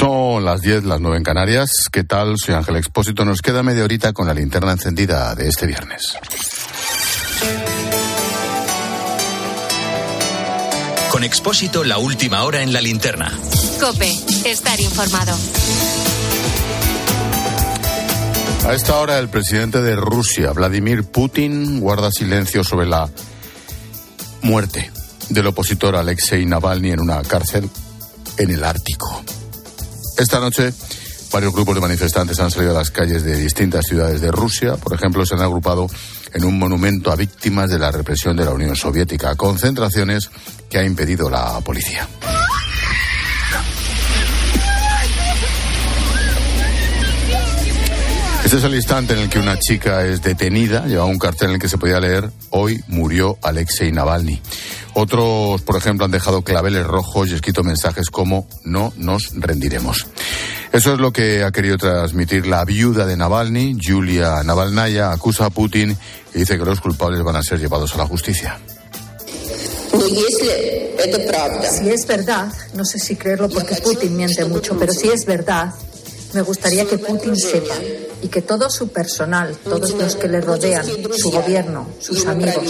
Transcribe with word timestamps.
Son 0.00 0.42
las 0.46 0.62
10, 0.62 0.84
las 0.84 0.98
9 0.98 1.18
en 1.18 1.22
Canarias. 1.22 1.70
¿Qué 1.92 2.04
tal? 2.04 2.36
Soy 2.38 2.54
Ángel 2.54 2.76
Expósito. 2.76 3.26
Nos 3.26 3.42
queda 3.42 3.62
media 3.62 3.84
horita 3.84 4.14
con 4.14 4.26
la 4.26 4.32
linterna 4.32 4.72
encendida 4.72 5.34
de 5.34 5.46
este 5.46 5.66
viernes. 5.66 6.16
Con 11.12 11.22
Expósito, 11.22 11.84
la 11.84 11.98
última 11.98 12.44
hora 12.44 12.62
en 12.62 12.72
la 12.72 12.80
linterna. 12.80 13.30
Cope, 13.78 14.10
estar 14.46 14.80
informado. 14.80 15.36
A 18.68 18.72
esta 18.72 18.96
hora, 18.96 19.18
el 19.18 19.28
presidente 19.28 19.82
de 19.82 19.96
Rusia, 19.96 20.52
Vladimir 20.52 21.04
Putin, 21.04 21.78
guarda 21.78 22.10
silencio 22.10 22.64
sobre 22.64 22.86
la 22.86 23.06
muerte 24.40 24.90
del 25.28 25.48
opositor 25.48 25.94
Alexei 25.94 26.46
Navalny 26.46 26.92
en 26.92 27.00
una 27.00 27.20
cárcel 27.20 27.68
en 28.38 28.50
el 28.50 28.64
Ártico. 28.64 29.22
Esta 30.20 30.38
noche, 30.38 30.70
varios 31.32 31.50
grupos 31.50 31.74
de 31.74 31.80
manifestantes 31.80 32.38
han 32.40 32.50
salido 32.50 32.72
a 32.72 32.74
las 32.74 32.90
calles 32.90 33.24
de 33.24 33.36
distintas 33.36 33.86
ciudades 33.86 34.20
de 34.20 34.30
Rusia. 34.30 34.76
Por 34.76 34.92
ejemplo, 34.92 35.24
se 35.24 35.34
han 35.34 35.40
agrupado 35.40 35.86
en 36.34 36.44
un 36.44 36.58
monumento 36.58 37.10
a 37.10 37.16
víctimas 37.16 37.70
de 37.70 37.78
la 37.78 37.90
represión 37.90 38.36
de 38.36 38.44
la 38.44 38.50
Unión 38.50 38.76
Soviética, 38.76 39.34
concentraciones 39.34 40.30
que 40.68 40.76
ha 40.76 40.84
impedido 40.84 41.30
la 41.30 41.58
policía. 41.62 42.06
Este 48.50 48.58
es 48.58 48.64
el 48.64 48.74
instante 48.74 49.12
en 49.12 49.20
el 49.20 49.28
que 49.28 49.38
una 49.38 49.60
chica 49.60 50.04
es 50.04 50.22
detenida. 50.22 50.84
Lleva 50.84 51.04
un 51.04 51.20
cartel 51.20 51.50
en 51.50 51.54
el 51.54 51.60
que 51.60 51.68
se 51.68 51.78
podía 51.78 52.00
leer 52.00 52.32
Hoy 52.50 52.82
murió 52.88 53.38
Alexei 53.42 53.92
Navalny. 53.92 54.42
Otros, 54.94 55.62
por 55.62 55.76
ejemplo, 55.76 56.04
han 56.04 56.10
dejado 56.10 56.42
claveles 56.42 56.84
rojos 56.84 57.30
y 57.30 57.34
escrito 57.34 57.62
mensajes 57.62 58.10
como 58.10 58.48
No 58.64 58.92
nos 58.96 59.30
rendiremos. 59.36 60.08
Eso 60.72 60.94
es 60.94 60.98
lo 60.98 61.12
que 61.12 61.44
ha 61.44 61.52
querido 61.52 61.78
transmitir 61.78 62.44
la 62.48 62.64
viuda 62.64 63.06
de 63.06 63.16
Navalny, 63.16 63.78
Julia 63.80 64.42
Navalnaya, 64.42 65.12
acusa 65.12 65.44
a 65.46 65.50
Putin 65.50 65.96
y 66.34 66.38
dice 66.40 66.58
que 66.58 66.64
los 66.64 66.80
culpables 66.80 67.22
van 67.22 67.36
a 67.36 67.44
ser 67.44 67.60
llevados 67.60 67.94
a 67.94 67.98
la 67.98 68.06
justicia. 68.06 68.58
Si 71.78 71.88
es 71.88 72.04
verdad, 72.04 72.52
no 72.74 72.84
sé 72.84 72.98
si 72.98 73.14
creerlo 73.14 73.48
porque 73.48 73.76
Putin 73.76 74.16
miente 74.16 74.44
mucho, 74.44 74.76
pero 74.76 74.92
si 74.92 75.08
es 75.08 75.24
verdad, 75.24 75.72
me 76.32 76.42
gustaría 76.42 76.84
que 76.84 76.98
Putin 76.98 77.36
sepa 77.36 77.74
y 78.22 78.28
que 78.28 78.42
todo 78.42 78.70
su 78.70 78.88
personal, 78.88 79.56
todos 79.64 79.92
los 79.92 80.16
que 80.16 80.28
le 80.28 80.40
rodean, 80.40 80.86
su 81.16 81.30
gobierno, 81.30 81.88
sus 81.98 82.26
amigos, 82.26 82.64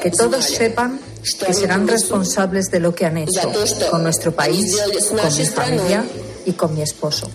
que 0.00 0.10
todos 0.10 0.44
sepan 0.44 1.00
que 1.46 1.54
serán 1.54 1.86
responsables 1.86 2.70
de 2.70 2.80
lo 2.80 2.94
que 2.94 3.06
han 3.06 3.16
hecho 3.16 3.52
con 3.90 4.02
nuestro 4.02 4.32
país, 4.32 4.76
con 5.08 5.36
mi 5.36 5.46
familia 5.46 6.04
y 6.44 6.52
con 6.52 6.74
mi 6.74 6.82
esposo. 6.82 7.30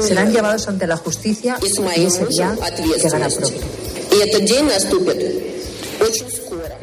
Serán 0.00 0.32
llevados 0.32 0.68
ante 0.68 0.86
la 0.86 0.96
justicia 0.96 1.58
y 1.62 2.04
ese 2.04 2.26
día 2.26 2.56
llegará 2.84 3.28
pronto. 3.28 3.60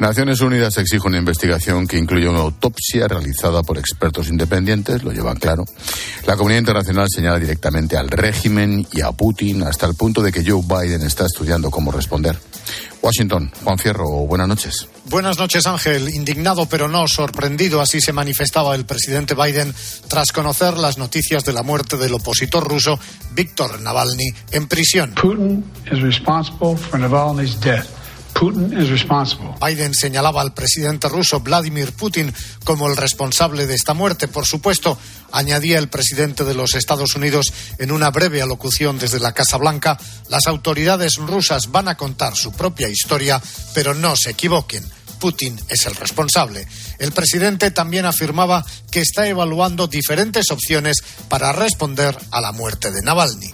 Naciones 0.00 0.40
Unidas 0.40 0.78
exige 0.78 1.06
una 1.06 1.18
investigación 1.18 1.86
que 1.86 1.98
incluya 1.98 2.30
una 2.30 2.40
autopsia 2.40 3.06
realizada 3.06 3.62
por 3.62 3.76
expertos 3.76 4.28
independientes, 4.28 5.02
lo 5.02 5.12
llevan 5.12 5.36
claro. 5.36 5.66
La 6.26 6.36
comunidad 6.36 6.60
internacional 6.60 7.06
señala 7.14 7.38
directamente 7.38 7.98
al 7.98 8.08
régimen 8.08 8.86
y 8.92 9.02
a 9.02 9.12
Putin 9.12 9.62
hasta 9.62 9.84
el 9.86 9.94
punto 9.94 10.22
de 10.22 10.32
que 10.32 10.42
Joe 10.42 10.62
Biden 10.62 11.02
está 11.02 11.26
estudiando 11.26 11.70
cómo 11.70 11.92
responder. 11.92 12.38
Washington, 13.02 13.52
Juan 13.62 13.78
Fierro, 13.78 14.08
buenas 14.26 14.48
noches. 14.48 14.88
Buenas 15.04 15.38
noches, 15.38 15.66
Ángel. 15.66 16.08
Indignado 16.08 16.64
pero 16.64 16.88
no 16.88 17.06
sorprendido, 17.06 17.82
así 17.82 18.00
se 18.00 18.14
manifestaba 18.14 18.74
el 18.74 18.86
presidente 18.86 19.34
Biden 19.34 19.74
tras 20.08 20.32
conocer 20.32 20.78
las 20.78 20.96
noticias 20.96 21.44
de 21.44 21.52
la 21.52 21.62
muerte 21.62 21.98
del 21.98 22.14
opositor 22.14 22.66
ruso 22.66 22.98
Víctor 23.34 23.78
Navalny 23.82 24.32
en 24.52 24.66
prisión. 24.66 25.12
Putin 25.20 25.62
is 25.92 26.00
responsible 26.00 26.74
for 26.74 26.98
Navalny's 26.98 27.60
death. 27.60 27.99
Biden 29.60 29.92
señalaba 29.94 30.40
al 30.40 30.54
presidente 30.54 31.08
ruso 31.08 31.40
Vladimir 31.40 31.92
Putin 31.92 32.32
como 32.64 32.88
el 32.88 32.96
responsable 32.96 33.66
de 33.66 33.74
esta 33.74 33.92
muerte. 33.92 34.28
Por 34.28 34.46
supuesto, 34.46 34.96
añadía 35.30 35.78
el 35.78 35.88
presidente 35.88 36.44
de 36.44 36.54
los 36.54 36.74
Estados 36.74 37.14
Unidos 37.14 37.52
en 37.78 37.92
una 37.92 38.10
breve 38.10 38.40
alocución 38.40 38.98
desde 38.98 39.20
la 39.20 39.32
Casa 39.32 39.58
Blanca, 39.58 39.98
las 40.28 40.46
autoridades 40.46 41.16
rusas 41.16 41.70
van 41.70 41.88
a 41.88 41.96
contar 41.96 42.34
su 42.34 42.52
propia 42.52 42.88
historia, 42.88 43.42
pero 43.74 43.92
no 43.94 44.16
se 44.16 44.30
equivoquen. 44.30 44.84
Putin 45.18 45.60
es 45.68 45.84
el 45.84 45.94
responsable. 45.94 46.66
El 47.00 47.12
presidente 47.12 47.70
también 47.70 48.04
afirmaba 48.04 48.64
que 48.90 49.00
está 49.00 49.26
evaluando 49.26 49.86
diferentes 49.86 50.50
opciones 50.50 50.98
para 51.28 51.52
responder 51.52 52.16
a 52.30 52.40
la 52.42 52.52
muerte 52.52 52.90
de 52.90 53.00
Navalny. 53.00 53.50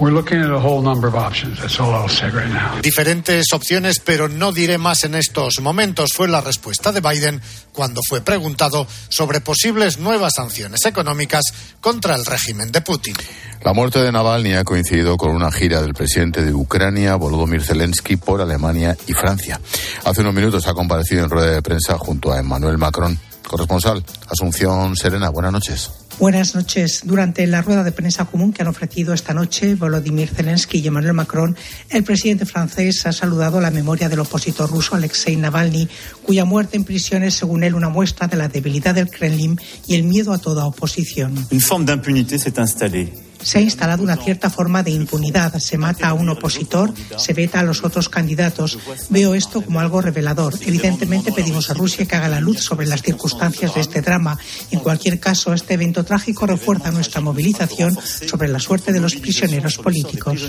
Diferentes 2.82 3.46
opciones, 3.52 4.00
pero 4.04 4.28
no 4.28 4.52
diré 4.52 4.78
más 4.78 5.04
en 5.04 5.14
estos 5.14 5.60
momentos, 5.60 6.10
fue 6.12 6.26
la 6.26 6.40
respuesta 6.40 6.90
de 6.90 7.00
Biden 7.00 7.40
cuando 7.72 8.00
fue 8.08 8.20
preguntado 8.20 8.86
sobre 9.08 9.40
posibles 9.40 9.98
nuevas 9.98 10.32
sanciones 10.36 10.84
económicas 10.84 11.44
contra 11.80 12.16
el 12.16 12.26
régimen 12.26 12.72
de 12.72 12.80
Putin. 12.80 13.14
La 13.62 13.72
muerte 13.72 14.00
de 14.00 14.10
Navalny 14.10 14.54
ha 14.54 14.64
coincidido 14.64 15.16
con 15.16 15.30
una 15.30 15.52
gira 15.52 15.80
del 15.82 15.94
presidente 15.94 16.42
de 16.42 16.52
Ucrania, 16.52 17.14
Volodymyr 17.16 17.62
Zelensky, 17.62 18.16
por 18.16 18.40
Alemania 18.40 18.96
y 19.06 19.12
Francia. 19.12 19.60
Hace 20.04 20.20
unos 20.22 20.34
minutos 20.34 20.66
ha 20.66 20.74
comparecido 20.74 21.24
en 21.24 21.30
rueda 21.30 21.52
de 21.52 21.62
prensa 21.62 21.96
junto 21.98 22.32
a 22.32 22.38
Emmanuel 22.38 22.78
Macron. 22.78 23.18
Corresponsal, 23.46 24.04
Asunción 24.28 24.96
Serena, 24.96 25.30
buenas 25.30 25.52
noches. 25.52 25.90
Buenas 26.18 26.54
noches. 26.54 27.02
Durante 27.04 27.46
la 27.46 27.60
rueda 27.60 27.84
de 27.84 27.92
prensa 27.92 28.24
común 28.24 28.52
que 28.52 28.62
han 28.62 28.68
ofrecido 28.68 29.12
esta 29.12 29.34
noche 29.34 29.74
Volodymyr 29.74 30.28
Zelensky 30.28 30.78
y 30.78 30.86
Emmanuel 30.86 31.12
Macron, 31.12 31.54
el 31.90 32.04
presidente 32.04 32.46
francés 32.46 33.04
ha 33.06 33.12
saludado 33.12 33.60
la 33.60 33.70
memoria 33.70 34.08
del 34.08 34.20
opositor 34.20 34.70
ruso 34.70 34.96
Alexei 34.96 35.36
Navalny, 35.36 35.88
cuya 36.24 36.46
muerte 36.46 36.76
en 36.78 36.84
prisión 36.84 37.22
es, 37.22 37.34
según 37.34 37.64
él, 37.64 37.74
una 37.74 37.90
muestra 37.90 38.28
de 38.28 38.36
la 38.36 38.48
debilidad 38.48 38.94
del 38.94 39.10
Kremlin 39.10 39.60
y 39.86 39.94
el 39.94 40.04
miedo 40.04 40.32
a 40.32 40.38
toda 40.38 40.64
oposición. 40.64 41.46
Une 41.50 41.60
forme 41.60 41.84
d'impunité 41.84 42.38
s'est 42.38 42.58
installée 42.58 43.12
se 43.42 43.58
ha 43.58 43.60
instalado 43.60 44.02
una 44.02 44.16
cierta 44.16 44.50
forma 44.50 44.82
de 44.82 44.90
impunidad. 44.90 45.58
Se 45.58 45.78
mata 45.78 46.08
a 46.08 46.14
un 46.14 46.28
opositor, 46.28 46.92
se 47.16 47.32
veta 47.32 47.60
a 47.60 47.62
los 47.62 47.84
otros 47.84 48.08
candidatos. 48.08 48.78
Veo 49.10 49.34
esto 49.34 49.62
como 49.62 49.80
algo 49.80 50.00
revelador. 50.00 50.54
Evidentemente 50.60 51.32
pedimos 51.32 51.70
a 51.70 51.74
Rusia 51.74 52.06
que 52.06 52.16
haga 52.16 52.28
la 52.28 52.40
luz 52.40 52.60
sobre 52.60 52.86
las 52.86 53.02
circunstancias 53.02 53.74
de 53.74 53.80
este 53.80 54.02
drama. 54.02 54.38
En 54.70 54.80
cualquier 54.80 55.20
caso, 55.20 55.52
este 55.52 55.74
evento 55.74 56.04
trágico 56.04 56.46
refuerza 56.46 56.90
nuestra 56.90 57.20
movilización 57.20 57.96
sobre 58.26 58.48
la 58.48 58.58
suerte 58.58 58.92
de 58.92 59.00
los 59.00 59.14
prisioneros 59.16 59.78
políticos. 59.78 60.40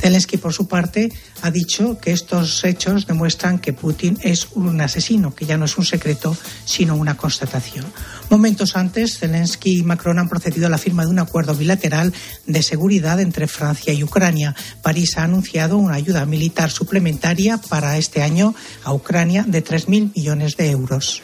Zelensky, 0.00 0.38
por 0.38 0.52
su 0.52 0.66
parte, 0.66 1.12
ha 1.42 1.50
dicho 1.50 1.98
que 1.98 2.12
estos 2.12 2.64
hechos 2.64 3.06
demuestran 3.06 3.58
que 3.58 3.72
Putin 3.72 4.18
es 4.22 4.48
un 4.52 4.80
asesino, 4.80 5.34
que 5.34 5.44
ya 5.44 5.58
no 5.58 5.66
es 5.66 5.76
un 5.76 5.84
secreto, 5.84 6.36
sino 6.64 6.96
una 6.96 7.16
constatación. 7.16 7.84
Momentos 8.30 8.76
antes, 8.76 9.18
Zelensky 9.18 9.78
y 9.78 9.82
Macron 9.82 10.18
han 10.18 10.28
procedido 10.28 10.66
a 10.66 10.70
la 10.70 10.78
firma 10.78 11.04
de 11.04 11.10
un 11.10 11.18
acuerdo 11.18 11.54
bilateral 11.54 12.14
de 12.46 12.62
seguridad 12.62 13.20
entre 13.20 13.46
Francia 13.46 13.92
y 13.92 14.02
Ucrania. 14.02 14.54
París 14.82 15.18
ha 15.18 15.24
anunciado 15.24 15.76
una 15.76 15.94
ayuda 15.94 16.24
militar 16.24 16.70
suplementaria 16.70 17.58
para 17.58 17.98
este 17.98 18.22
año 18.22 18.54
a 18.84 18.94
Ucrania 18.94 19.44
de 19.46 19.62
3.000 19.62 20.12
millones 20.14 20.56
de 20.56 20.70
euros. 20.70 21.22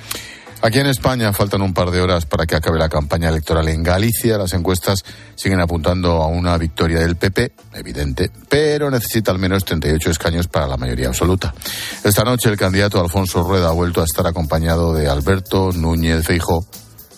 Aquí 0.67 0.81
en 0.81 0.89
España 0.89 1.33
faltan 1.33 1.63
un 1.63 1.73
par 1.73 1.93
de 1.93 2.01
horas 2.01 2.27
para 2.27 2.45
que 2.45 2.57
acabe 2.57 2.77
la 2.77 2.89
campaña 2.89 3.29
electoral 3.29 3.69
en 3.69 3.85
Galicia. 3.85 4.37
Las 4.37 4.53
encuestas 4.53 5.05
siguen 5.37 5.61
apuntando 5.61 6.21
a 6.21 6.27
una 6.27 6.59
victoria 6.59 6.99
del 6.99 7.15
PP, 7.15 7.53
evidente, 7.75 8.33
pero 8.49 8.91
necesita 8.91 9.31
al 9.31 9.39
menos 9.39 9.65
38 9.65 10.11
escaños 10.11 10.49
para 10.49 10.67
la 10.67 10.77
mayoría 10.77 11.07
absoluta. 11.07 11.55
Esta 12.03 12.25
noche 12.25 12.49
el 12.49 12.57
candidato 12.57 13.01
Alfonso 13.01 13.45
Rueda 13.45 13.69
ha 13.69 13.73
vuelto 13.75 14.01
a 14.01 14.07
estar 14.07 14.27
acompañado 14.27 14.93
de 14.93 15.09
Alberto 15.09 15.71
Núñez 15.71 16.27
Feijo, 16.27 16.67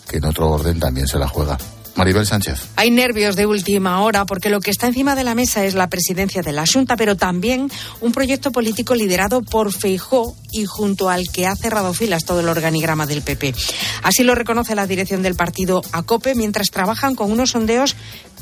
que 0.07 0.17
en 0.17 0.25
otro 0.25 0.51
orden 0.51 0.79
también 0.79 1.07
se 1.07 1.17
la 1.17 1.27
juega. 1.27 1.57
Maribel 1.99 2.25
Sánchez. 2.25 2.69
Hay 2.77 2.91
nervios 2.91 3.35
de 3.35 3.45
última 3.45 4.01
hora 4.01 4.25
porque 4.25 4.49
lo 4.49 4.61
que 4.61 4.71
está 4.71 4.87
encima 4.87 5.15
de 5.15 5.25
la 5.25 5.35
mesa 5.35 5.65
es 5.65 5.75
la 5.75 5.89
presidencia 5.89 6.41
de 6.41 6.53
la 6.53 6.65
Junta, 6.65 6.95
pero 6.95 7.17
también 7.17 7.69
un 7.99 8.13
proyecto 8.13 8.53
político 8.53 8.95
liderado 8.95 9.41
por 9.41 9.73
Feijó 9.73 10.33
y 10.51 10.65
junto 10.65 11.09
al 11.09 11.29
que 11.29 11.45
ha 11.45 11.55
cerrado 11.57 11.93
filas 11.93 12.23
todo 12.23 12.39
el 12.39 12.47
organigrama 12.47 13.05
del 13.05 13.21
PP. 13.21 13.53
Así 14.01 14.23
lo 14.23 14.33
reconoce 14.33 14.75
la 14.75 14.87
dirección 14.87 15.21
del 15.21 15.35
partido 15.35 15.81
ACOPE 15.91 16.35
mientras 16.35 16.67
trabajan 16.71 17.15
con 17.15 17.31
unos 17.31 17.51
sondeos 17.51 17.97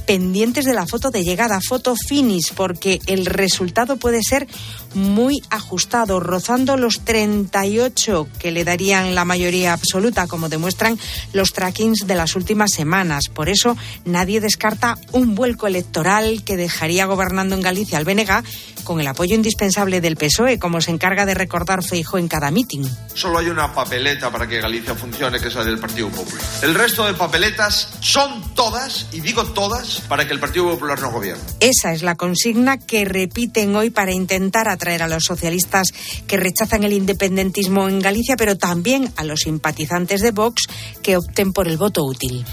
pendientes 0.07 0.65
de 0.65 0.73
la 0.73 0.87
foto 0.87 1.11
de 1.11 1.23
llegada, 1.23 1.59
foto 1.61 1.95
finish, 1.95 2.53
porque 2.53 2.99
el 3.05 3.25
resultado 3.25 3.97
puede 3.97 4.23
ser 4.23 4.47
muy 4.95 5.35
ajustado, 5.49 6.19
rozando 6.19 6.77
los 6.77 7.01
38 7.01 8.27
que 8.39 8.51
le 8.51 8.63
darían 8.63 9.13
la 9.13 9.25
mayoría 9.25 9.73
absoluta, 9.73 10.25
como 10.25 10.49
demuestran 10.49 10.97
los 11.33 11.51
trackings 11.53 12.07
de 12.07 12.15
las 12.15 12.35
últimas 12.35 12.71
semanas. 12.71 13.25
Por 13.31 13.49
eso 13.49 13.77
nadie 14.05 14.39
descarta 14.39 14.97
un 15.11 15.35
vuelco 15.35 15.67
electoral 15.67 16.43
que 16.43 16.57
dejaría 16.57 17.05
gobernando 17.05 17.55
en 17.55 17.61
Galicia 17.61 17.97
al 17.97 18.05
BNG 18.05 18.43
con 18.85 19.01
el 19.01 19.07
apoyo 19.07 19.35
indispensable 19.35 19.99
del 19.99 20.15
PSOE, 20.15 20.59
como 20.59 20.79
se 20.79 20.91
encarga 20.91 21.25
de 21.25 21.33
recordar 21.33 21.83
Feijo 21.83 22.17
en 22.17 22.29
cada 22.29 22.51
mitin. 22.51 22.89
Solo 23.13 23.39
hay 23.39 23.49
una 23.49 23.73
papeleta 23.73 24.31
para 24.31 24.47
que 24.47 24.61
Galicia 24.61 24.95
funcione, 24.95 25.41
que 25.41 25.49
es 25.49 25.55
la 25.55 25.65
del 25.65 25.77
Partido 25.77 26.09
Popular. 26.09 26.41
El 26.61 26.73
resto 26.73 27.05
de 27.05 27.13
papeletas 27.13 27.89
son 27.99 28.55
todas, 28.55 29.07
y 29.11 29.19
digo 29.19 29.43
todas, 29.47 29.96
más 29.99 30.07
para 30.07 30.27
que 30.27 30.33
el 30.33 30.39
Partido 30.39 30.69
Popular 30.69 30.99
no 31.01 31.11
gobierne. 31.11 31.41
Esa 31.59 31.93
es 31.93 32.03
la 32.03 32.15
consigna 32.15 32.77
que 32.77 33.05
repiten 33.05 33.75
hoy 33.75 33.89
para 33.89 34.11
intentar 34.11 34.67
atraer 34.67 35.03
a 35.03 35.07
los 35.07 35.23
socialistas 35.23 35.87
que 36.27 36.37
rechazan 36.37 36.83
el 36.83 36.93
independentismo 36.93 37.87
en 37.87 37.99
Galicia, 37.99 38.35
pero 38.37 38.57
también 38.57 39.11
a 39.15 39.23
los 39.23 39.41
simpatizantes 39.41 40.21
de 40.21 40.31
Vox 40.31 40.67
que 41.01 41.17
opten 41.17 41.53
por 41.53 41.67
el 41.67 41.77
voto 41.77 42.03
útil. 42.03 42.45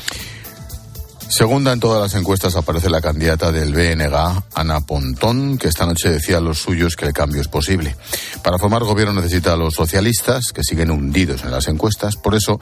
Segunda 1.28 1.72
en 1.72 1.80
todas 1.80 2.00
las 2.00 2.20
encuestas 2.20 2.54
aparece 2.54 2.90
la 2.90 3.00
candidata 3.00 3.50
del 3.50 3.72
BNG, 3.72 4.42
Ana 4.54 4.80
Pontón, 4.82 5.58
que 5.58 5.68
esta 5.68 5.86
noche 5.86 6.10
decía 6.10 6.36
a 6.36 6.40
los 6.40 6.58
suyos 6.58 6.96
que 6.96 7.06
el 7.06 7.12
cambio 7.12 7.40
es 7.40 7.48
posible. 7.48 7.96
Para 8.42 8.58
formar 8.58 8.84
gobierno 8.84 9.14
necesita 9.14 9.54
a 9.54 9.56
los 9.56 9.74
socialistas, 9.74 10.52
que 10.54 10.62
siguen 10.62 10.90
hundidos 10.90 11.42
en 11.42 11.50
las 11.50 11.66
encuestas. 11.66 12.16
Por 12.16 12.34
eso, 12.34 12.60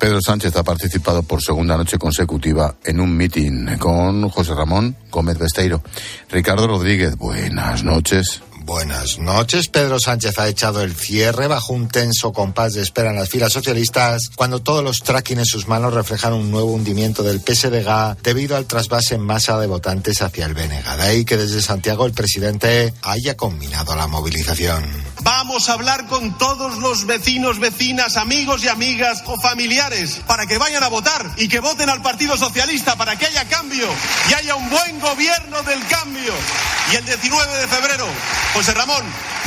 Pedro 0.00 0.18
Sánchez 0.22 0.56
ha 0.56 0.64
participado 0.64 1.22
por 1.22 1.42
segunda 1.42 1.76
noche 1.76 1.98
consecutiva 1.98 2.74
en 2.84 3.00
un 3.00 3.14
mitin 3.14 3.76
con 3.78 4.30
José 4.30 4.54
Ramón 4.54 4.96
Gómez 5.10 5.36
Besteiro. 5.36 5.82
Ricardo 6.30 6.66
Rodríguez, 6.66 7.16
buenas 7.16 7.84
noches. 7.84 8.40
Buenas 8.64 9.18
noches. 9.18 9.68
Pedro 9.68 9.98
Sánchez 10.00 10.38
ha 10.38 10.48
echado 10.48 10.82
el 10.82 10.94
cierre 10.94 11.48
bajo 11.48 11.74
un 11.74 11.88
tenso 11.88 12.32
compás 12.32 12.72
de 12.72 12.82
espera 12.82 13.10
en 13.10 13.16
las 13.16 13.28
filas 13.28 13.52
socialistas 13.52 14.30
cuando 14.36 14.60
todos 14.60 14.82
los 14.82 15.00
tracking 15.00 15.38
en 15.40 15.44
sus 15.44 15.68
manos 15.68 15.92
reflejan 15.92 16.32
un 16.32 16.50
nuevo 16.50 16.72
hundimiento 16.72 17.22
del 17.22 17.40
PSDG 17.40 18.22
debido 18.22 18.56
al 18.56 18.66
trasvase 18.66 19.16
en 19.16 19.22
masa 19.22 19.58
de 19.60 19.66
votantes 19.66 20.22
hacia 20.22 20.46
el 20.46 20.54
BNG. 20.54 20.96
De 20.96 21.02
ahí 21.02 21.24
que 21.26 21.36
desde 21.36 21.60
Santiago 21.60 22.06
el 22.06 22.12
presidente 22.12 22.94
haya 23.02 23.36
combinado 23.36 23.94
la 23.96 24.06
movilización. 24.06 24.84
Vamos 25.22 25.68
a 25.68 25.74
hablar 25.74 26.06
con 26.06 26.38
todos 26.38 26.78
los 26.78 27.04
vecinos, 27.04 27.58
vecinas, 27.58 28.16
amigos 28.16 28.64
y 28.64 28.68
amigas 28.68 29.22
o 29.26 29.38
familiares 29.38 30.20
para 30.26 30.46
que 30.46 30.56
vayan 30.56 30.82
a 30.82 30.88
votar 30.88 31.30
y 31.36 31.48
que 31.48 31.60
voten 31.60 31.90
al 31.90 32.00
Partido 32.00 32.36
Socialista 32.36 32.96
para 32.96 33.16
que 33.16 33.26
haya 33.26 33.46
cambio 33.48 33.86
y 34.30 34.34
haya 34.34 34.54
un 34.54 34.70
buen 34.70 34.98
gobierno 35.00 35.62
del 35.62 35.86
cambio. 35.88 36.32
Y 36.92 36.96
el 36.96 37.04
19 37.04 37.56
de 37.58 37.68
febrero 37.68 38.06
José 38.54 38.72
Ramón, 38.72 39.04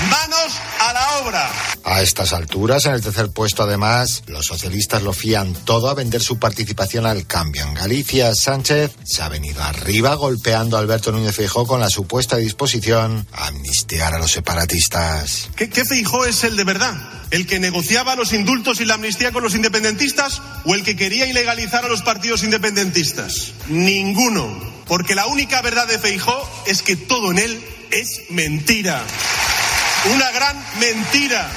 manos 0.10 0.54
a 0.80 0.94
la 0.94 1.18
obra. 1.20 1.52
A 1.84 2.02
estas 2.02 2.34
alturas, 2.34 2.86
en 2.86 2.94
el 2.94 3.02
tercer 3.02 3.30
puesto, 3.30 3.64
además, 3.64 4.24
los 4.28 4.46
socialistas 4.46 5.04
lo 5.04 5.14
fían 5.14 5.54
todo 5.54 5.90
a 5.90 5.94
vender 5.94 6.22
su 6.22 6.40
participación 6.40 7.06
al 7.06 7.28
cambio. 7.28 7.64
En 7.64 7.74
Galicia, 7.74 8.34
Sánchez 8.36 8.92
se 9.04 9.22
ha 9.22 9.30
venido 9.30 9.62
arriba 9.62 10.16
golpeando 10.16 10.78
a 10.78 10.80
Alberto 10.80 11.12
Núñez 11.12 11.36
Feijó 11.36 11.68
con 11.68 11.80
la 11.80 11.90
supuesta 11.90 12.38
disposición 12.38 13.28
a 13.34 13.48
amnistiar 13.48 14.14
a 14.14 14.20
los 14.20 14.32
separatistas. 14.32 15.50
¿Qué, 15.56 15.70
qué 15.70 15.84
Feijó 15.86 16.26
es 16.26 16.44
el 16.44 16.56
de 16.56 16.64
verdad? 16.64 16.96
¿El 17.32 17.48
que 17.48 17.60
negociaba 17.60 18.16
los 18.16 18.32
indultos 18.32 18.80
y 18.80 18.86
la 18.86 18.94
amnistía 18.94 19.32
con 19.32 19.44
los 19.44 19.56
independentistas 19.56 20.42
o 20.66 20.76
el 20.76 20.84
que 20.84 20.96
quería 20.96 21.26
ilegalizar 21.26 21.84
a 21.84 21.90
los 21.90 22.02
partidos 22.02 22.44
independentistas? 22.44 23.54
Ninguno. 23.68 24.74
Porque 24.86 25.16
la 25.16 25.26
única 25.26 25.62
verdad 25.62 25.88
de 25.88 26.00
Feijó 26.00 26.50
es 26.68 26.82
que 26.82 26.96
todo 26.96 27.32
en 27.32 27.40
él 27.40 27.64
es 27.92 28.22
mentira. 28.30 29.04
Una 30.06 30.32
gran 30.32 30.58
mentira. 30.82 31.50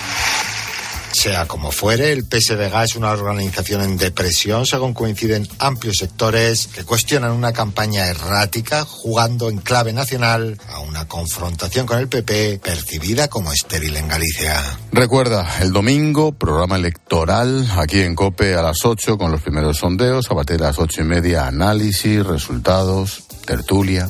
Sea 1.10 1.48
como 1.48 1.72
fuere, 1.72 2.12
el 2.12 2.25
PSDG 2.26 2.84
es 2.84 2.94
una 2.94 3.10
organización 3.10 3.82
en 3.82 3.96
depresión, 3.96 4.66
según 4.66 4.94
coinciden 4.94 5.48
amplios 5.58 5.96
sectores 5.96 6.69
que 6.69 6.84
cuestionan 6.84 7.32
una 7.32 7.52
campaña 7.52 8.06
errática, 8.06 8.84
jugando 8.84 9.48
en 9.48 9.58
clave 9.58 9.93
nacional 9.93 10.60
a 10.69 10.78
una 10.78 11.08
confrontación 11.08 11.87
con 11.87 11.98
el 11.98 12.06
PP 12.06 12.60
percibida 12.62 13.26
como 13.26 13.50
estéril 13.52 13.96
en 13.96 14.06
Galicia. 14.06 14.62
Recuerda, 14.92 15.56
el 15.60 15.72
domingo, 15.72 16.31
programa 16.31 16.76
electoral 16.76 17.69
aquí 17.76 18.00
en 18.02 18.14
COPE 18.14 18.54
a 18.54 18.62
las 18.62 18.84
8 18.84 19.19
con 19.19 19.32
los 19.32 19.42
primeros 19.42 19.78
sondeos, 19.78 20.31
a 20.31 20.37
partir 20.37 20.58
de 20.58 20.64
las 20.66 20.78
ocho 20.78 21.00
y 21.00 21.04
media, 21.04 21.49
análisis, 21.49 22.25
resultados, 22.25 23.25
tertulia. 23.44 24.08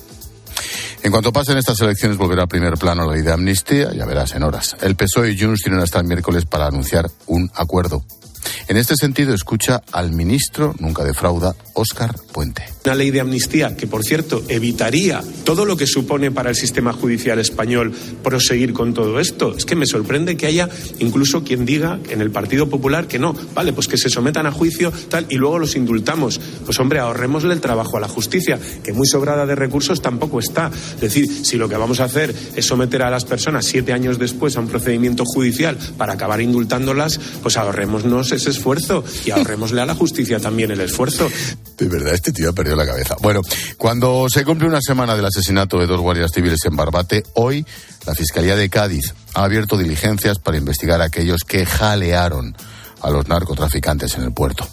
En 1.07 1.13
cuanto 1.13 1.33
pasen 1.33 1.57
estas 1.57 1.81
elecciones 1.83 2.19
volverá 2.19 2.43
a 2.43 2.47
primer 2.49 2.75
plano 2.75 3.07
la 3.07 3.13
ley 3.13 3.23
de 3.23 3.33
amnistía, 3.33 3.93
ya 3.93 4.05
verás 4.05 4.35
en 4.35 4.43
horas. 4.43 4.77
El 4.81 4.97
PSOE 4.97 5.31
y 5.31 5.39
Junts 5.41 5.63
tienen 5.63 5.81
hasta 5.81 6.01
el 6.01 6.05
miércoles 6.05 6.47
para 6.47 6.67
anunciar 6.67 7.09
un 7.29 7.49
acuerdo. 7.55 8.05
En 8.67 8.77
este 8.77 8.97
sentido, 8.97 9.33
escucha 9.33 9.83
al 9.93 10.11
ministro, 10.11 10.75
nunca 10.81 11.05
defrauda, 11.05 11.55
Óscar 11.75 12.13
Puente. 12.33 12.76
Una 12.87 12.95
ley 12.95 13.11
de 13.11 13.19
amnistía 13.19 13.77
que, 13.77 13.89
por 13.89 14.05
cierto, 14.05 14.45
evitaría 14.47 15.21
todo 15.43 15.65
lo 15.65 15.77
que 15.77 15.89
supone 15.89 16.31
para 16.31 16.51
el 16.51 16.55
sistema 16.55 16.93
judicial 16.93 17.41
español 17.41 17.93
proseguir 18.23 18.73
con 18.73 18.95
todo 18.95 19.19
esto. 19.19 19.57
Es 19.57 19.65
que 19.65 19.75
me 19.75 19.87
sorprende 19.87 20.37
que 20.37 20.47
haya 20.47 20.69
incluso 21.01 21.43
quien 21.43 21.67
diga 21.67 21.99
en 22.11 22.21
el 22.21 22.31
Partido 22.31 22.69
Popular 22.69 23.09
que 23.09 23.19
no, 23.19 23.35
vale, 23.57 23.73
pues 23.73 23.89
que 23.89 23.99
se 23.99 24.09
sometan 24.09 24.47
a 24.47 24.53
juicio 24.53 24.93
tal 25.09 25.27
y 25.29 25.35
luego 25.35 25.59
los 25.59 25.75
indultamos. 25.75 26.39
Pues 26.65 26.79
hombre, 26.79 27.01
ahorrémosle 27.01 27.55
el 27.55 27.61
trabajo 27.61 27.97
a 27.97 28.01
la 28.01 28.07
justicia, 28.07 28.57
que 28.85 28.93
muy 28.93 29.09
sobrada 29.09 29.47
de 29.47 29.57
recursos 29.57 30.01
tampoco 30.01 30.39
está. 30.39 30.71
Es 30.95 31.01
decir, 31.01 31.27
si 31.45 31.57
lo 31.57 31.69
que 31.69 31.77
vamos 31.77 31.99
a 31.99 32.05
hacer 32.05 32.33
es 32.55 32.67
someter 32.67 33.03
a 33.03 33.11
las 33.11 33.25
personas 33.25 33.67
siete 33.67 33.95
años 33.95 34.21
después 34.21 34.57
a 34.57 34.61
un 34.61 34.69
procedimiento 34.69 35.25
judicial 35.25 35.77
para 35.99 36.13
acabar 36.13 36.41
indultándolas, 36.41 37.19
pues 37.43 37.57
ahorrémonos 37.57 38.31
ese 38.31 38.51
esfuerzo 38.51 39.03
y 39.25 39.33
ahorrémosle 39.33 39.81
a 39.81 39.87
la 39.87 39.97
justicia 39.97 40.39
también 40.39 40.71
el 40.71 40.81
esfuerzo. 40.83 41.29
De 41.77 41.89
verdad, 41.89 42.15
este 42.15 42.31
tío 42.31 42.51
ha 42.51 42.53
perdido 42.53 42.76
la 42.77 42.87
cabeza. 42.87 43.17
Bueno, 43.21 43.43
cuando 43.77 44.27
se 44.29 44.45
cumple 44.45 44.69
una 44.69 44.81
semana 44.81 45.17
del 45.17 45.25
asesinato 45.25 45.79
de 45.79 45.87
dos 45.87 46.01
guardias 46.01 46.31
civiles 46.33 46.61
en 46.65 46.77
Barbate, 46.77 47.23
hoy 47.35 47.67
la 48.07 48.15
Fiscalía 48.15 48.57
de 48.57 48.69
Cádiz 48.69 49.15
ha 49.35 49.45
abierto 49.45 49.77
diligencias 49.77 50.39
para 50.39 50.57
investigar 50.57 51.01
a 51.01 51.07
aquellos 51.07 51.43
que 51.47 51.67
jalearon 51.67 52.57
a 53.03 53.11
los 53.11 53.29
narcotraficantes 53.29 54.15
en 54.17 54.25
el 54.25 54.33
puerto. 54.33 54.67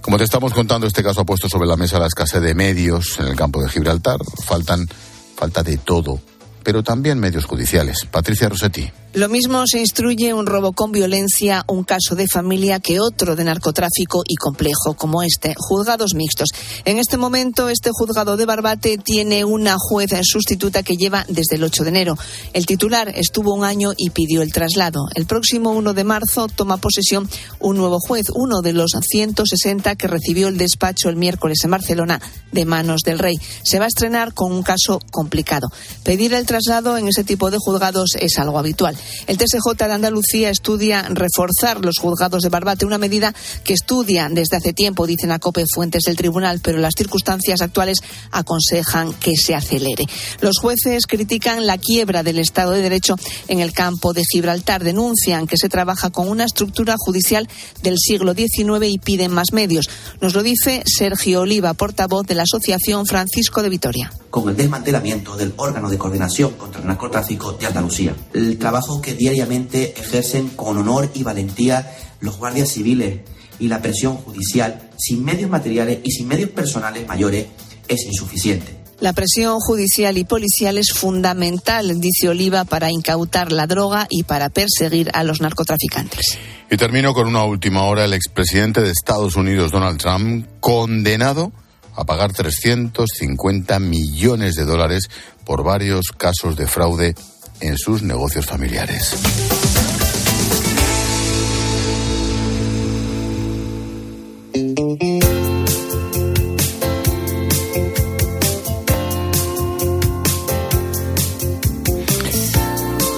Como 0.00 0.18
te 0.18 0.24
estamos 0.24 0.52
contando, 0.52 0.86
este 0.86 1.02
caso 1.02 1.20
ha 1.20 1.24
puesto 1.26 1.48
sobre 1.48 1.68
la 1.68 1.76
mesa 1.76 1.98
la 1.98 2.06
escasez 2.06 2.42
de 2.42 2.54
medios 2.54 3.18
en 3.20 3.26
el 3.26 3.36
campo 3.36 3.62
de 3.62 3.68
Gibraltar. 3.68 4.18
Faltan, 4.44 4.88
falta 5.36 5.62
de 5.62 5.76
todo, 5.76 6.20
pero 6.64 6.82
también 6.82 7.20
medios 7.20 7.44
judiciales. 7.44 8.06
Patricia 8.10 8.48
Rossetti. 8.48 8.90
Lo 9.14 9.28
mismo 9.28 9.64
se 9.66 9.78
instruye 9.78 10.32
un 10.32 10.46
robo 10.46 10.72
con 10.72 10.90
violencia, 10.90 11.64
un 11.68 11.84
caso 11.84 12.16
de 12.16 12.26
familia, 12.26 12.80
que 12.80 12.98
otro 12.98 13.36
de 13.36 13.44
narcotráfico 13.44 14.22
y 14.26 14.36
complejo 14.36 14.94
como 14.96 15.22
este. 15.22 15.54
Juzgados 15.54 16.14
mixtos. 16.14 16.48
En 16.86 16.98
este 16.98 17.18
momento, 17.18 17.68
este 17.68 17.90
juzgado 17.92 18.38
de 18.38 18.46
Barbate 18.46 18.96
tiene 18.96 19.44
una 19.44 19.76
jueza 19.78 20.20
sustituta 20.22 20.82
que 20.82 20.96
lleva 20.96 21.26
desde 21.28 21.56
el 21.56 21.64
8 21.64 21.82
de 21.82 21.88
enero. 21.90 22.16
El 22.54 22.64
titular 22.64 23.10
estuvo 23.14 23.52
un 23.52 23.64
año 23.64 23.92
y 23.98 24.08
pidió 24.10 24.40
el 24.40 24.50
traslado. 24.50 25.04
El 25.14 25.26
próximo 25.26 25.72
1 25.72 25.92
de 25.92 26.04
marzo 26.04 26.46
toma 26.48 26.78
posesión 26.78 27.28
un 27.58 27.76
nuevo 27.76 27.98
juez, 28.00 28.24
uno 28.34 28.62
de 28.62 28.72
los 28.72 28.92
160 28.92 29.94
que 29.94 30.08
recibió 30.08 30.48
el 30.48 30.56
despacho 30.56 31.10
el 31.10 31.16
miércoles 31.16 31.58
en 31.64 31.70
Barcelona 31.70 32.18
de 32.50 32.64
manos 32.64 33.02
del 33.02 33.18
rey. 33.18 33.36
Se 33.62 33.78
va 33.78 33.84
a 33.84 33.88
estrenar 33.88 34.32
con 34.32 34.52
un 34.52 34.62
caso 34.62 35.00
complicado. 35.10 35.70
Pedir 36.02 36.32
el 36.32 36.46
traslado 36.46 36.96
en 36.96 37.08
ese 37.08 37.24
tipo 37.24 37.50
de 37.50 37.58
juzgados 37.58 38.16
es 38.18 38.38
algo 38.38 38.58
habitual. 38.58 38.96
El 39.26 39.38
TSJ 39.38 39.76
de 39.76 39.92
Andalucía 39.92 40.50
estudia 40.50 41.02
reforzar 41.08 41.84
los 41.84 41.98
juzgados 41.98 42.42
de 42.42 42.48
Barbate, 42.48 42.86
una 42.86 42.98
medida 42.98 43.34
que 43.64 43.74
estudia 43.74 44.28
desde 44.30 44.56
hace 44.56 44.72
tiempo, 44.72 45.06
dicen 45.06 45.32
a 45.32 45.38
COPE 45.38 45.64
fuentes 45.72 46.04
del 46.04 46.16
tribunal, 46.16 46.60
pero 46.62 46.78
las 46.78 46.94
circunstancias 46.96 47.60
actuales 47.60 47.98
aconsejan 48.30 49.12
que 49.14 49.32
se 49.36 49.54
acelere. 49.54 50.06
Los 50.40 50.58
jueces 50.58 51.06
critican 51.06 51.66
la 51.66 51.78
quiebra 51.78 52.22
del 52.22 52.38
Estado 52.38 52.72
de 52.72 52.82
Derecho 52.82 53.16
en 53.48 53.60
el 53.60 53.72
campo 53.72 54.12
de 54.12 54.24
Gibraltar, 54.24 54.82
denuncian 54.84 55.46
que 55.46 55.56
se 55.56 55.68
trabaja 55.68 56.10
con 56.10 56.28
una 56.28 56.44
estructura 56.44 56.96
judicial 56.98 57.48
del 57.82 57.96
siglo 57.98 58.34
XIX 58.34 58.86
y 58.88 58.98
piden 58.98 59.32
más 59.32 59.52
medios. 59.52 59.88
Nos 60.20 60.34
lo 60.34 60.42
dice 60.42 60.82
Sergio 60.86 61.42
Oliva, 61.42 61.74
portavoz 61.74 62.26
de 62.26 62.34
la 62.34 62.42
Asociación 62.42 63.06
Francisco 63.06 63.62
de 63.62 63.68
Vitoria. 63.68 64.12
Con 64.30 64.48
el 64.48 64.56
desmantelamiento 64.56 65.36
del 65.36 65.52
órgano 65.56 65.90
de 65.90 65.98
coordinación 65.98 66.52
contra 66.52 66.80
el 66.80 66.86
narcotráfico 66.86 67.52
de 67.52 67.66
Andalucía, 67.66 68.14
el 68.32 68.58
trabajo 68.58 68.91
que 69.00 69.14
diariamente 69.14 69.94
ejercen 69.98 70.48
con 70.48 70.76
honor 70.76 71.10
y 71.14 71.22
valentía 71.22 71.96
los 72.20 72.36
guardias 72.36 72.70
civiles 72.70 73.20
y 73.58 73.68
la 73.68 73.80
presión 73.80 74.16
judicial 74.16 74.90
sin 74.98 75.24
medios 75.24 75.50
materiales 75.50 76.00
y 76.02 76.10
sin 76.10 76.28
medios 76.28 76.50
personales 76.50 77.06
mayores 77.06 77.46
es 77.88 78.04
insuficiente. 78.04 78.82
La 79.00 79.12
presión 79.12 79.58
judicial 79.58 80.16
y 80.16 80.22
policial 80.22 80.78
es 80.78 80.92
fundamental, 80.92 82.00
dice 82.00 82.28
Oliva, 82.28 82.64
para 82.64 82.90
incautar 82.92 83.50
la 83.50 83.66
droga 83.66 84.06
y 84.08 84.22
para 84.22 84.48
perseguir 84.48 85.10
a 85.12 85.24
los 85.24 85.40
narcotraficantes. 85.40 86.38
Y 86.70 86.76
termino 86.76 87.12
con 87.12 87.26
una 87.26 87.42
última 87.44 87.82
hora. 87.82 88.04
El 88.04 88.14
expresidente 88.14 88.80
de 88.80 88.90
Estados 88.90 89.34
Unidos, 89.34 89.72
Donald 89.72 89.98
Trump, 89.98 90.46
condenado 90.60 91.50
a 91.96 92.04
pagar 92.04 92.32
350 92.32 93.78
millones 93.80 94.54
de 94.54 94.64
dólares 94.64 95.10
por 95.44 95.64
varios 95.64 96.06
casos 96.16 96.56
de 96.56 96.68
fraude 96.68 97.14
en 97.62 97.78
sus 97.78 98.02
negocios 98.02 98.44
familiares. 98.44 99.14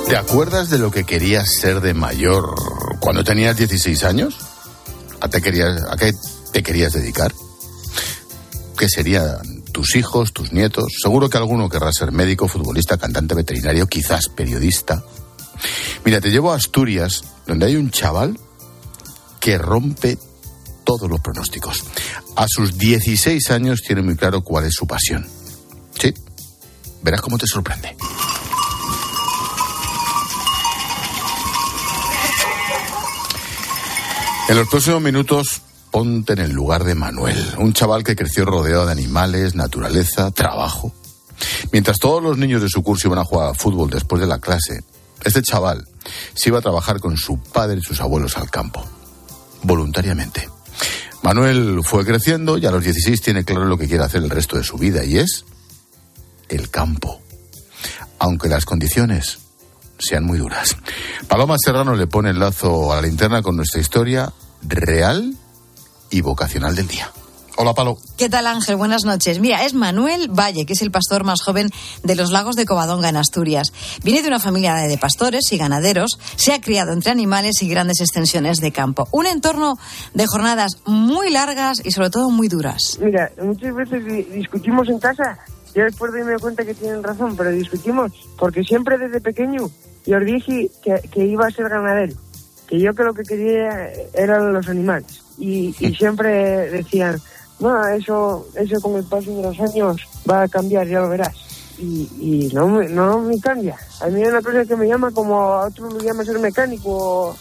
¿Te 0.09 0.17
acuerdas 0.17 0.71
de 0.71 0.79
lo 0.79 0.91
que 0.91 1.05
querías 1.05 1.49
ser 1.61 1.81
de 1.81 1.95
mayor 1.95 2.55
cuando 3.01 3.25
tenías 3.25 3.57
16 3.57 4.05
años? 4.05 4.37
¿A, 5.21 5.29
querías, 5.29 5.83
¿A 5.91 5.97
qué 5.97 6.13
te 6.53 6.63
querías 6.63 6.93
dedicar? 6.93 7.33
¿Qué 8.77 8.89
sería 8.89 9.41
tus 9.75 9.97
hijos, 9.97 10.33
tus 10.33 10.53
nietos. 10.53 10.85
Seguro 11.03 11.29
que 11.29 11.37
alguno 11.37 11.69
querrá 11.69 11.93
ser 11.93 12.13
médico, 12.13 12.47
futbolista, 12.47 12.97
cantante 12.97 13.35
veterinario, 13.35 13.89
quizás 13.89 14.29
periodista. 14.29 15.05
Mira, 16.05 16.21
te 16.21 16.31
llevo 16.31 16.53
a 16.53 16.57
Asturias, 16.57 17.25
donde 17.45 17.67
hay 17.67 17.77
un 17.77 17.91
chaval 17.91 18.39
que 19.41 19.59
rompe 19.59 20.17
todos 20.85 21.11
los 21.11 21.21
pronósticos. 21.21 21.83
A 22.37 22.47
sus 22.49 22.79
16 22.79 23.51
años 23.51 23.81
tiene 23.85 24.03
muy 24.03 24.15
claro 24.15 24.43
cuál 24.43 24.65
es 24.65 24.75
su 24.75 24.87
pasión. 24.87 25.27
Sí, 26.01 26.15
verás 27.03 27.21
cómo 27.21 27.37
te 27.37 27.47
sorprende. 27.49 27.97
En 34.49 34.57
los 34.57 34.69
próximos 34.69 35.03
minutos 35.03 35.63
ponte 35.95 36.33
en 36.33 36.41
el 36.41 36.51
lugar 36.51 36.83
de 36.83 36.97
Manuel, 36.97 37.39
un 37.59 37.73
chaval 37.73 38.03
que 38.03 38.17
creció 38.17 38.45
rodeado 38.45 38.85
de 38.85 38.91
animales, 38.91 39.55
naturaleza, 39.55 40.33
trabajo. 40.33 40.93
Mientras 41.71 42.01
todos 42.01 42.21
los 42.21 42.37
niños 42.37 42.63
de 42.63 42.69
su 42.69 42.83
curso 42.83 43.07
iban 43.07 43.21
a 43.21 43.25
jugar 43.25 43.51
al 43.51 43.55
fútbol 43.55 43.91
después 43.91 44.21
de 44.21 44.27
la 44.27 44.41
clase, 44.41 44.83
este 45.23 45.41
chaval 45.41 45.87
se 46.35 46.49
iba 46.49 46.59
a 46.59 46.63
trabajar 46.63 46.99
con 46.99 47.17
su 47.17 47.39
padre 47.39 47.79
y 47.79 47.81
sus 47.81 48.01
abuelos 48.01 48.37
al 48.37 48.51
campo, 48.51 48.85
voluntariamente. 49.63 50.49
Manuel 51.23 51.79
fue 51.85 52.05
creciendo 52.05 52.59
y 52.59 52.67
a 52.67 52.73
los 52.73 52.83
16 52.83 53.23
tiene 53.23 53.45
claro 53.45 53.67
lo 53.67 53.79
que 53.79 53.87
quiere 53.87 54.03
hacer 54.03 54.21
el 54.25 54.31
resto 54.31 54.57
de 54.57 54.65
su 54.65 54.77
vida 54.77 55.05
y 55.05 55.19
es 55.19 55.45
el 56.49 56.71
campo. 56.71 57.21
Aunque 58.19 58.49
las 58.49 58.65
condiciones 58.65 59.39
sean 60.01 60.25
muy 60.25 60.39
duras. 60.39 60.77
Paloma 61.29 61.55
Serrano 61.57 61.95
le 61.95 62.09
pone 62.09 62.31
el 62.31 62.41
lazo 62.41 62.93
a 62.93 62.97
la 62.97 63.03
linterna 63.03 63.43
con 63.43 63.55
nuestra 63.55 63.81
historia 63.81 64.33
real 64.61 65.37
y 66.15 66.21
vocacional 66.21 66.77
del 66.77 66.87
día. 66.87 67.11
Hola, 67.57 67.75
Palo. 67.75 67.97
¿Qué 68.17 68.29
tal, 68.29 68.47
Ángel? 68.47 68.77
Buenas 68.77 69.05
noches. 69.05 69.41
Mira, 69.41 69.65
es 69.65 69.75
Manuel 69.75 70.29
Valle, 70.29 70.65
que 70.65 70.73
es 70.73 70.83
el 70.83 70.91
pastor 70.91 71.25
más 71.25 71.43
joven 71.43 71.71
de 72.03 72.15
los 72.15 72.31
lagos 72.31 72.55
de 72.57 72.67
Covadonga, 72.67 73.09
en 73.09 73.17
Asturias. 73.17 73.73
Viene 74.03 74.23
de 74.23 74.29
una 74.29 74.39
familia 74.39 74.75
de 74.75 74.99
pastores 74.99 75.53
y 75.53 75.59
ganaderos, 75.59 76.19
se 76.37 76.53
ha 76.53 76.61
criado 76.61 76.93
entre 76.93 77.11
animales 77.11 77.63
y 77.63 77.69
grandes 77.69 78.01
extensiones 78.01 78.59
de 78.59 78.73
campo. 78.73 79.09
Un 79.11 79.27
entorno 79.27 79.75
de 80.15 80.27
jornadas 80.27 80.79
muy 80.85 81.31
largas 81.31 81.79
y, 81.85 81.91
sobre 81.91 82.11
todo, 82.11 82.31
muy 82.31 82.49
duras. 82.49 82.99
Mira, 83.01 83.31
muchas 83.43 83.75
veces 83.75 84.05
discutimos 84.33 84.89
en 84.89 84.99
casa. 84.99 85.39
Yo 85.75 85.83
después 85.83 86.13
de 86.13 86.23
me 86.23 86.39
cuenta 86.39 86.65
que 86.65 86.75
tienen 86.75 87.03
razón, 87.03 87.37
pero 87.37 87.51
discutimos 87.51 88.13
porque 88.39 88.63
siempre 88.63 88.99
desde 88.99 89.21
pequeño 89.21 89.69
yo 90.07 90.21
dije 90.21 90.71
que, 90.83 91.01
que 91.11 91.25
iba 91.25 91.47
a 91.47 91.51
ser 91.51 91.69
ganadero, 91.69 92.15
que 92.67 92.81
yo 92.81 92.93
lo 92.93 93.15
que 93.15 93.23
quería 93.23 93.91
eran 94.15 94.53
los 94.53 94.69
animales 94.69 95.23
y, 95.39 95.73
siempre 95.99 96.71
decían, 96.71 97.21
no, 97.61 97.87
eso, 97.89 98.47
eso 98.55 98.81
con 98.81 98.97
el 98.97 99.05
paso 99.05 99.35
de 99.35 99.43
los 99.43 99.61
años 99.61 100.01
va 100.29 100.43
a 100.43 100.49
cambiar, 100.49 100.87
ya 100.87 101.01
lo 101.01 101.09
verás. 101.09 101.35
Y, 101.79 102.09
y 102.21 102.51
no, 102.53 102.83
no 102.83 103.21
me 103.21 103.39
cambia. 103.41 103.77
A 104.01 104.07
mí 104.07 104.23
hay 104.23 104.29
una 104.29 104.43
cosa 104.43 104.65
que 104.65 104.77
me 104.77 104.87
llama 104.87 105.11
como 105.11 105.41
a 105.41 105.67
otro 105.67 105.91
me 105.91 106.05
llama 106.05 106.25
ser 106.25 106.39
mecánico. 106.39 107.37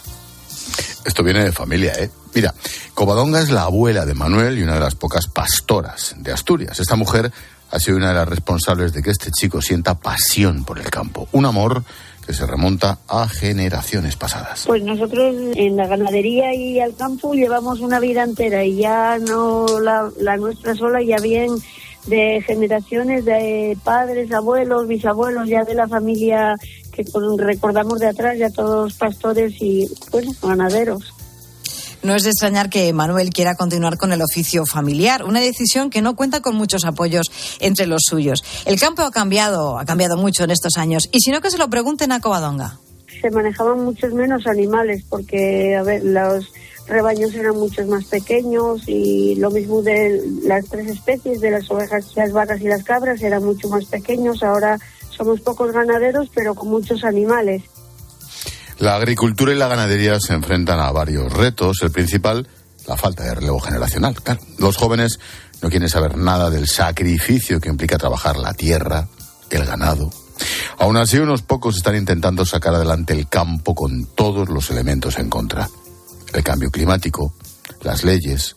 Esto 1.05 1.23
viene 1.23 1.43
de 1.43 1.51
familia, 1.51 1.93
¿eh? 1.99 2.09
Mira, 2.33 2.53
Covadonga 2.93 3.41
es 3.41 3.51
la 3.51 3.63
abuela 3.63 4.05
de 4.05 4.15
Manuel 4.15 4.57
y 4.57 4.63
una 4.63 4.75
de 4.75 4.79
las 4.79 4.95
pocas 4.95 5.27
pastoras 5.27 6.15
de 6.17 6.31
Asturias. 6.31 6.79
Esta 6.79 6.95
mujer 6.95 7.31
ha 7.69 7.79
sido 7.79 7.97
una 7.97 8.09
de 8.09 8.13
las 8.15 8.27
responsables 8.27 8.93
de 8.93 9.03
que 9.03 9.11
este 9.11 9.31
chico 9.31 9.61
sienta 9.61 9.95
pasión 9.95 10.63
por 10.63 10.79
el 10.79 10.89
campo, 10.89 11.27
un 11.31 11.45
amor 11.45 11.83
que 12.25 12.33
se 12.33 12.45
remonta 12.45 12.99
a 13.07 13.27
generaciones 13.27 14.15
pasadas. 14.15 14.63
Pues 14.67 14.83
nosotros 14.83 15.35
en 15.55 15.75
la 15.75 15.87
ganadería 15.87 16.53
y 16.53 16.79
al 16.79 16.95
campo 16.95 17.33
llevamos 17.33 17.79
una 17.79 17.99
vida 17.99 18.23
entera 18.23 18.63
y 18.63 18.77
ya 18.77 19.19
no 19.19 19.65
la, 19.79 20.37
nuestra 20.37 20.75
sola, 20.75 21.01
ya 21.01 21.17
bien 21.17 21.51
de 22.07 22.43
generaciones 22.45 23.23
de 23.23 23.77
padres, 23.83 24.31
abuelos, 24.31 24.87
bisabuelos, 24.87 25.47
ya 25.47 25.63
de 25.63 25.73
la 25.73 25.87
familia 25.87 26.55
que 26.91 27.05
recordamos 27.37 27.99
de 27.99 28.07
atrás, 28.07 28.37
ya 28.37 28.49
todos 28.49 28.93
pastores 28.93 29.53
y 29.61 29.89
bueno, 30.11 30.31
ganaderos. 30.41 31.12
No 32.03 32.15
es 32.15 32.23
de 32.23 32.31
extrañar 32.31 32.69
que 32.69 32.91
Manuel 32.91 33.29
quiera 33.29 33.55
continuar 33.55 33.97
con 33.97 34.11
el 34.11 34.21
oficio 34.21 34.65
familiar, 34.65 35.23
una 35.23 35.39
decisión 35.39 35.89
que 35.89 36.01
no 36.01 36.17
cuenta 36.17 36.41
con 36.41 36.53
muchos 36.53 36.83
apoyos 36.83 37.31
entre 37.61 37.87
los 37.87 38.01
suyos. 38.05 38.43
El 38.65 38.77
campo 38.77 39.03
ha 39.03 39.11
cambiado, 39.11 39.79
ha 39.79 39.85
cambiado 39.85 40.17
mucho 40.17 40.43
en 40.43 40.51
estos 40.51 40.75
años, 40.75 41.07
y 41.13 41.21
si 41.21 41.31
no 41.31 41.39
que 41.39 41.49
se 41.49 41.57
lo 41.57 41.69
pregunten 41.69 42.11
a 42.11 42.19
Covadonga. 42.19 42.77
Se 43.21 43.31
manejaban 43.31 43.85
muchos 43.85 44.13
menos 44.13 44.45
animales, 44.47 45.05
porque, 45.09 45.77
a 45.77 45.83
ver, 45.83 46.03
los 46.03 46.51
rebaños 46.87 47.33
eran 47.35 47.55
muchos 47.55 47.87
más 47.87 48.03
pequeños 48.05 48.83
y 48.87 49.35
lo 49.35 49.49
mismo 49.49 49.81
de 49.81 50.21
las 50.43 50.65
tres 50.65 50.87
especies, 50.89 51.39
de 51.39 51.51
las 51.51 51.71
ovejas, 51.71 52.11
las 52.17 52.33
vacas 52.33 52.59
y 52.59 52.65
las 52.65 52.83
cabras, 52.83 53.21
eran 53.21 53.45
mucho 53.45 53.69
más 53.69 53.85
pequeños. 53.85 54.43
Ahora 54.43 54.77
somos 55.09 55.39
pocos 55.39 55.71
ganaderos, 55.71 56.29
pero 56.35 56.53
con 56.53 56.67
muchos 56.67 57.05
animales. 57.05 57.63
La 58.79 58.95
agricultura 58.95 59.53
y 59.53 59.55
la 59.55 59.67
ganadería 59.67 60.19
se 60.19 60.33
enfrentan 60.33 60.79
a 60.79 60.91
varios 60.91 61.31
retos. 61.31 61.77
El 61.81 61.91
principal, 61.91 62.47
la 62.87 62.97
falta 62.97 63.23
de 63.23 63.35
relevo 63.35 63.59
generacional. 63.59 64.15
los 64.57 64.77
jóvenes 64.77 65.19
no 65.61 65.69
quieren 65.69 65.89
saber 65.89 66.17
nada 66.17 66.49
del 66.49 66.67
sacrificio 66.67 67.61
que 67.61 67.69
implica 67.69 67.97
trabajar 67.97 68.37
la 68.37 68.53
tierra, 68.53 69.07
el 69.49 69.65
ganado. 69.65 70.09
Aún 70.79 70.97
así, 70.97 71.17
unos 71.19 71.43
pocos 71.43 71.77
están 71.77 71.95
intentando 71.95 72.45
sacar 72.45 72.75
adelante 72.75 73.13
el 73.13 73.29
campo 73.29 73.75
con 73.75 74.05
todos 74.15 74.49
los 74.49 74.69
elementos 74.71 75.17
en 75.19 75.29
contra. 75.29 75.69
El 76.33 76.43
cambio 76.43 76.71
climático, 76.71 77.33
las 77.81 78.03
leyes, 78.03 78.55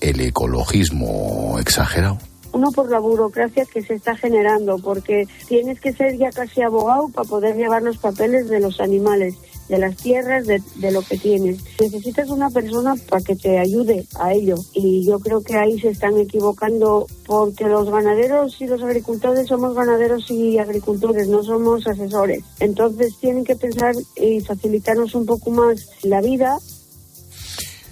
el 0.00 0.20
ecologismo 0.20 1.58
exagerado 1.60 2.18
uno 2.56 2.72
por 2.72 2.90
la 2.90 2.98
burocracia 2.98 3.66
que 3.66 3.82
se 3.82 3.94
está 3.94 4.16
generando, 4.16 4.78
porque 4.78 5.28
tienes 5.46 5.78
que 5.78 5.92
ser 5.92 6.16
ya 6.16 6.30
casi 6.30 6.62
abogado 6.62 7.08
para 7.08 7.28
poder 7.28 7.54
llevar 7.54 7.82
los 7.82 7.98
papeles 7.98 8.48
de 8.48 8.60
los 8.60 8.80
animales, 8.80 9.34
de 9.68 9.78
las 9.78 9.96
tierras, 9.96 10.46
de, 10.46 10.90
lo 10.90 11.02
que 11.02 11.18
tienes. 11.18 11.58
Necesitas 11.78 12.30
una 12.30 12.48
persona 12.48 12.94
para 13.10 13.22
que 13.22 13.36
te 13.36 13.58
ayude 13.58 14.06
a 14.18 14.32
ello. 14.32 14.56
Y 14.72 15.04
yo 15.06 15.18
creo 15.18 15.42
que 15.42 15.56
ahí 15.56 15.78
se 15.78 15.90
están 15.90 16.16
equivocando 16.16 17.06
porque 17.26 17.64
los 17.64 17.90
ganaderos 17.90 18.58
y 18.60 18.66
los 18.66 18.82
agricultores 18.82 19.48
somos 19.48 19.74
ganaderos 19.74 20.30
y 20.30 20.58
agricultores, 20.58 21.28
no 21.28 21.42
somos 21.42 21.86
asesores. 21.86 22.42
Entonces 22.60 23.18
tienen 23.20 23.44
que 23.44 23.56
pensar 23.56 23.94
y 24.16 24.40
facilitarnos 24.40 25.14
un 25.14 25.26
poco 25.26 25.50
más 25.50 25.90
la 26.02 26.22
vida. 26.22 26.58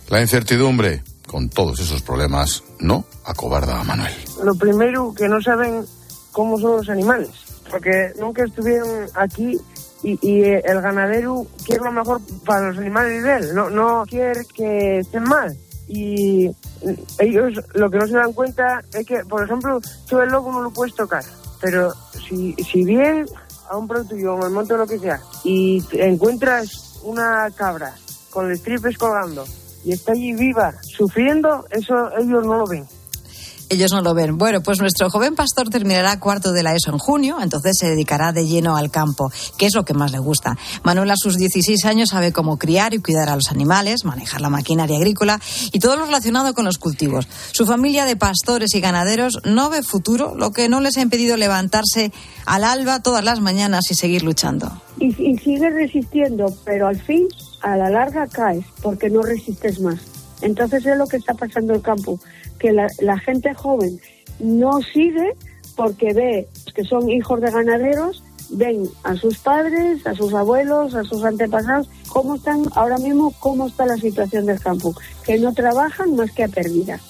La 0.08 0.22
incertidumbre 0.22 1.02
con 1.26 1.50
todos 1.50 1.80
esos 1.80 2.00
problemas 2.00 2.62
no 2.78 3.04
acobarda 3.24 3.80
a 3.80 3.84
Manuel. 3.84 4.12
Lo 4.42 4.54
primero, 4.54 5.12
que 5.14 5.28
no 5.28 5.40
saben 5.40 5.84
cómo 6.32 6.58
son 6.58 6.78
los 6.78 6.88
animales, 6.88 7.30
porque 7.70 8.12
nunca 8.18 8.44
estuvieron 8.44 9.06
aquí 9.14 9.58
y, 10.02 10.42
el 10.42 10.80
ganadero 10.82 11.46
quiere 11.64 11.82
lo 11.82 11.92
mejor 11.92 12.20
para 12.44 12.68
los 12.68 12.78
animales 12.78 13.22
de 13.22 13.36
él, 13.36 13.54
no, 13.54 13.70
no 13.70 14.04
quiere 14.06 14.42
que 14.54 14.98
estén 14.98 15.24
mal. 15.24 15.56
Y 15.86 16.50
ellos 17.18 17.60
lo 17.74 17.90
que 17.90 17.98
no 17.98 18.06
se 18.06 18.14
dan 18.14 18.32
cuenta 18.32 18.82
es 18.92 19.06
que, 19.06 19.24
por 19.24 19.44
ejemplo, 19.44 19.80
tú 20.08 20.18
el 20.20 20.30
lobo 20.30 20.52
no 20.52 20.62
lo 20.62 20.70
puedes 20.70 20.94
tocar, 20.94 21.24
pero 21.60 21.92
si, 22.28 22.54
si 22.54 22.84
bien 22.84 23.26
a 23.68 23.76
un 23.76 23.88
producto 23.88 24.14
o 24.14 24.46
el 24.46 24.52
monte 24.52 24.74
o 24.74 24.78
lo 24.78 24.86
que 24.86 24.98
sea, 24.98 25.20
y 25.42 25.82
encuentras 25.92 27.00
una 27.02 27.50
cabra 27.54 27.94
con 28.30 28.50
los 28.50 28.62
tripes 28.62 28.98
colgando 28.98 29.44
y 29.84 29.92
está 29.92 30.12
allí 30.12 30.32
viva, 30.34 30.74
sufriendo, 30.82 31.66
eso 31.70 31.94
ellos 32.18 32.44
no 32.44 32.58
lo 32.58 32.66
ven. 32.66 32.86
Ellos 33.68 33.92
no 33.92 34.02
lo 34.02 34.14
ven. 34.14 34.36
Bueno, 34.38 34.62
pues 34.62 34.80
nuestro 34.80 35.10
joven 35.10 35.34
pastor 35.34 35.68
terminará 35.68 36.18
cuarto 36.20 36.52
de 36.52 36.62
la 36.62 36.74
ESO 36.74 36.90
en 36.90 36.98
junio, 36.98 37.38
entonces 37.40 37.76
se 37.78 37.88
dedicará 37.88 38.32
de 38.32 38.46
lleno 38.46 38.76
al 38.76 38.90
campo, 38.90 39.30
que 39.58 39.66
es 39.66 39.74
lo 39.74 39.84
que 39.84 39.94
más 39.94 40.12
le 40.12 40.18
gusta. 40.18 40.56
Manuel 40.82 41.10
a 41.10 41.16
sus 41.16 41.36
16 41.36 41.84
años 41.84 42.10
sabe 42.10 42.32
cómo 42.32 42.58
criar 42.58 42.94
y 42.94 42.98
cuidar 42.98 43.28
a 43.28 43.36
los 43.36 43.50
animales, 43.50 44.04
manejar 44.04 44.40
la 44.40 44.50
maquinaria 44.50 44.96
agrícola 44.96 45.40
y 45.72 45.78
todo 45.78 45.96
lo 45.96 46.06
relacionado 46.06 46.54
con 46.54 46.64
los 46.64 46.78
cultivos. 46.78 47.28
Su 47.52 47.66
familia 47.66 48.04
de 48.04 48.16
pastores 48.16 48.74
y 48.74 48.80
ganaderos 48.80 49.40
no 49.44 49.70
ve 49.70 49.82
futuro, 49.82 50.34
lo 50.34 50.50
que 50.52 50.68
no 50.68 50.80
les 50.80 50.96
ha 50.96 51.02
impedido 51.02 51.36
levantarse 51.36 52.12
al 52.46 52.64
alba 52.64 53.00
todas 53.00 53.24
las 53.24 53.40
mañanas 53.40 53.90
y 53.90 53.94
seguir 53.94 54.22
luchando. 54.22 54.70
Y, 54.98 55.14
y 55.18 55.58
resistiendo, 55.58 56.54
pero 56.64 56.86
al 56.86 57.00
fin 57.00 57.26
a 57.62 57.76
la 57.76 57.90
larga 57.90 58.26
caes 58.26 58.64
porque 58.82 59.08
no 59.10 59.22
resistes 59.22 59.80
más. 59.80 60.00
Entonces 60.42 60.84
es 60.84 60.98
lo 60.98 61.06
que 61.06 61.16
está 61.16 61.32
pasando 61.34 61.72
en 61.72 61.78
el 61.78 61.82
campo, 61.82 62.20
que 62.58 62.72
la, 62.72 63.18
gente 63.18 63.54
joven 63.54 64.00
no 64.38 64.80
sigue 64.82 65.34
porque 65.76 66.12
ve 66.12 66.48
que 66.74 66.84
son 66.84 67.08
hijos 67.10 67.40
de 67.40 67.50
ganaderos, 67.50 68.22
ven 68.50 68.88
a 69.02 69.14
sus 69.16 69.38
padres, 69.38 70.06
a 70.06 70.14
sus 70.14 70.32
abuelos, 70.34 70.94
a 70.94 71.04
sus 71.04 71.24
antepasados, 71.24 71.88
cómo 72.08 72.36
están 72.36 72.64
ahora 72.74 72.98
mismo, 72.98 73.32
cómo 73.40 73.66
está 73.66 73.86
la 73.86 73.96
situación 73.96 74.46
del 74.46 74.60
campo, 74.60 74.94
que 75.24 75.38
no 75.38 75.52
trabajan 75.52 76.14
más 76.16 76.30
que 76.32 76.44
a 76.44 76.48
pérdida. 76.48 77.00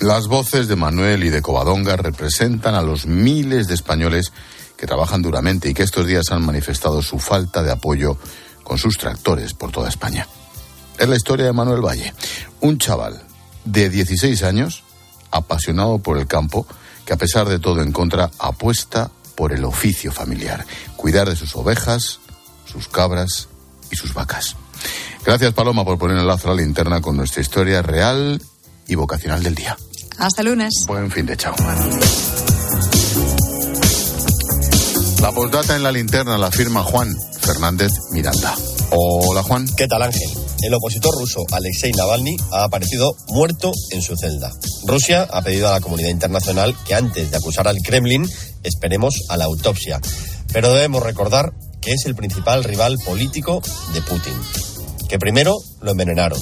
Las 0.00 0.28
voces 0.28 0.68
de 0.68 0.76
Manuel 0.76 1.24
y 1.24 1.30
de 1.30 1.42
Covadonga 1.42 1.96
representan 1.96 2.74
a 2.74 2.82
los 2.82 3.06
miles 3.06 3.68
de 3.68 3.74
españoles 3.74 4.32
que 4.76 4.86
trabajan 4.86 5.20
duramente 5.20 5.68
y 5.68 5.74
que 5.74 5.82
estos 5.82 6.06
días 6.06 6.30
han 6.30 6.42
manifestado 6.42 7.02
su 7.02 7.18
falta 7.18 7.62
de 7.62 7.70
apoyo 7.70 8.16
con 8.64 8.78
sus 8.78 8.96
tractores 8.96 9.52
por 9.52 9.70
toda 9.70 9.90
España. 9.90 10.26
Es 10.98 11.08
la 11.08 11.16
historia 11.16 11.44
de 11.44 11.52
Manuel 11.52 11.84
Valle, 11.84 12.14
un 12.60 12.78
chaval 12.78 13.22
de 13.64 13.90
16 13.90 14.42
años, 14.42 14.84
apasionado 15.30 15.98
por 15.98 16.18
el 16.18 16.26
campo, 16.26 16.66
que 17.04 17.12
a 17.12 17.16
pesar 17.16 17.48
de 17.48 17.58
todo 17.58 17.82
en 17.82 17.92
contra 17.92 18.30
apuesta 18.38 19.10
por 19.34 19.52
el 19.52 19.64
oficio 19.64 20.12
familiar, 20.12 20.66
cuidar 20.96 21.28
de 21.28 21.36
sus 21.36 21.56
ovejas, 21.56 22.20
sus 22.70 22.88
cabras 22.88 23.48
y 23.90 23.96
sus 23.96 24.14
vacas. 24.14 24.56
Gracias 25.24 25.52
Paloma 25.52 25.84
por 25.84 25.98
poner 25.98 26.18
el 26.18 26.26
lazo 26.26 26.48
a 26.48 26.54
la 26.54 26.62
linterna 26.62 27.00
con 27.00 27.16
nuestra 27.16 27.42
historia 27.42 27.82
real 27.82 28.40
y 28.86 28.94
vocacional 28.94 29.42
del 29.42 29.54
día. 29.54 29.76
Hasta 30.18 30.42
lunes. 30.42 30.84
Buen 30.86 31.10
fin 31.10 31.26
de 31.26 31.36
chao. 31.36 31.54
La 35.20 35.32
postdata 35.32 35.76
en 35.76 35.82
la 35.82 35.92
linterna 35.92 36.38
la 36.38 36.50
firma 36.50 36.82
Juan 36.82 37.14
Fernández 37.40 37.90
Miranda. 38.12 38.54
Hola 38.90 39.42
Juan. 39.42 39.66
¿Qué 39.76 39.86
tal 39.86 40.02
Ángel? 40.02 40.49
El 40.62 40.74
opositor 40.74 41.14
ruso 41.14 41.46
Alexei 41.52 41.90
Navalny 41.92 42.36
ha 42.52 42.64
aparecido 42.64 43.16
muerto 43.28 43.72
en 43.90 44.02
su 44.02 44.14
celda. 44.16 44.52
Rusia 44.84 45.26
ha 45.30 45.40
pedido 45.40 45.68
a 45.68 45.72
la 45.72 45.80
comunidad 45.80 46.10
internacional 46.10 46.76
que 46.86 46.94
antes 46.94 47.30
de 47.30 47.36
acusar 47.36 47.66
al 47.66 47.78
Kremlin 47.82 48.28
esperemos 48.62 49.14
a 49.30 49.38
la 49.38 49.46
autopsia. 49.46 50.00
Pero 50.52 50.72
debemos 50.72 51.02
recordar 51.02 51.52
que 51.80 51.92
es 51.92 52.04
el 52.04 52.14
principal 52.14 52.62
rival 52.64 52.98
político 52.98 53.62
de 53.94 54.02
Putin. 54.02 54.34
Que 55.08 55.18
primero 55.18 55.56
lo 55.80 55.92
envenenaron, 55.92 56.40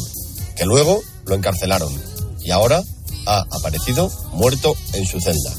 que 0.56 0.64
luego 0.64 1.00
lo 1.24 1.36
encarcelaron 1.36 1.92
y 2.42 2.50
ahora 2.50 2.82
ha 3.26 3.44
aparecido 3.52 4.10
muerto 4.32 4.74
en 4.94 5.06
su 5.06 5.20
celda. 5.20 5.52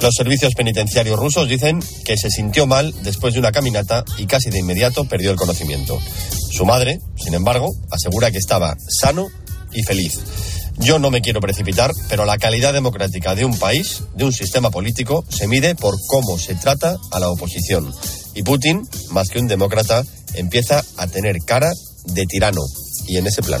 Los 0.00 0.12
servicios 0.14 0.52
penitenciarios 0.54 1.18
rusos 1.18 1.48
dicen 1.48 1.82
que 2.04 2.18
se 2.18 2.28
sintió 2.28 2.66
mal 2.66 2.94
después 3.02 3.32
de 3.32 3.40
una 3.40 3.52
caminata 3.52 4.04
y 4.18 4.26
casi 4.26 4.50
de 4.50 4.58
inmediato 4.58 5.06
perdió 5.06 5.30
el 5.30 5.36
conocimiento. 5.36 5.98
Su 6.56 6.64
madre, 6.64 7.00
sin 7.22 7.34
embargo, 7.34 7.74
asegura 7.90 8.30
que 8.30 8.38
estaba 8.38 8.78
sano 8.88 9.28
y 9.74 9.82
feliz. 9.82 10.18
Yo 10.78 10.98
no 10.98 11.10
me 11.10 11.20
quiero 11.20 11.38
precipitar, 11.38 11.90
pero 12.08 12.24
la 12.24 12.38
calidad 12.38 12.72
democrática 12.72 13.34
de 13.34 13.44
un 13.44 13.58
país, 13.58 14.04
de 14.14 14.24
un 14.24 14.32
sistema 14.32 14.70
político, 14.70 15.22
se 15.28 15.48
mide 15.48 15.74
por 15.74 15.96
cómo 16.06 16.38
se 16.38 16.54
trata 16.54 16.96
a 17.10 17.20
la 17.20 17.28
oposición. 17.28 17.92
Y 18.34 18.42
Putin, 18.42 18.88
más 19.10 19.28
que 19.28 19.38
un 19.38 19.48
demócrata, 19.48 20.02
empieza 20.32 20.82
a 20.96 21.06
tener 21.06 21.36
cara 21.44 21.70
de 22.06 22.24
tirano. 22.24 22.62
Y 23.06 23.18
en 23.18 23.26
ese 23.26 23.42
plan. 23.42 23.60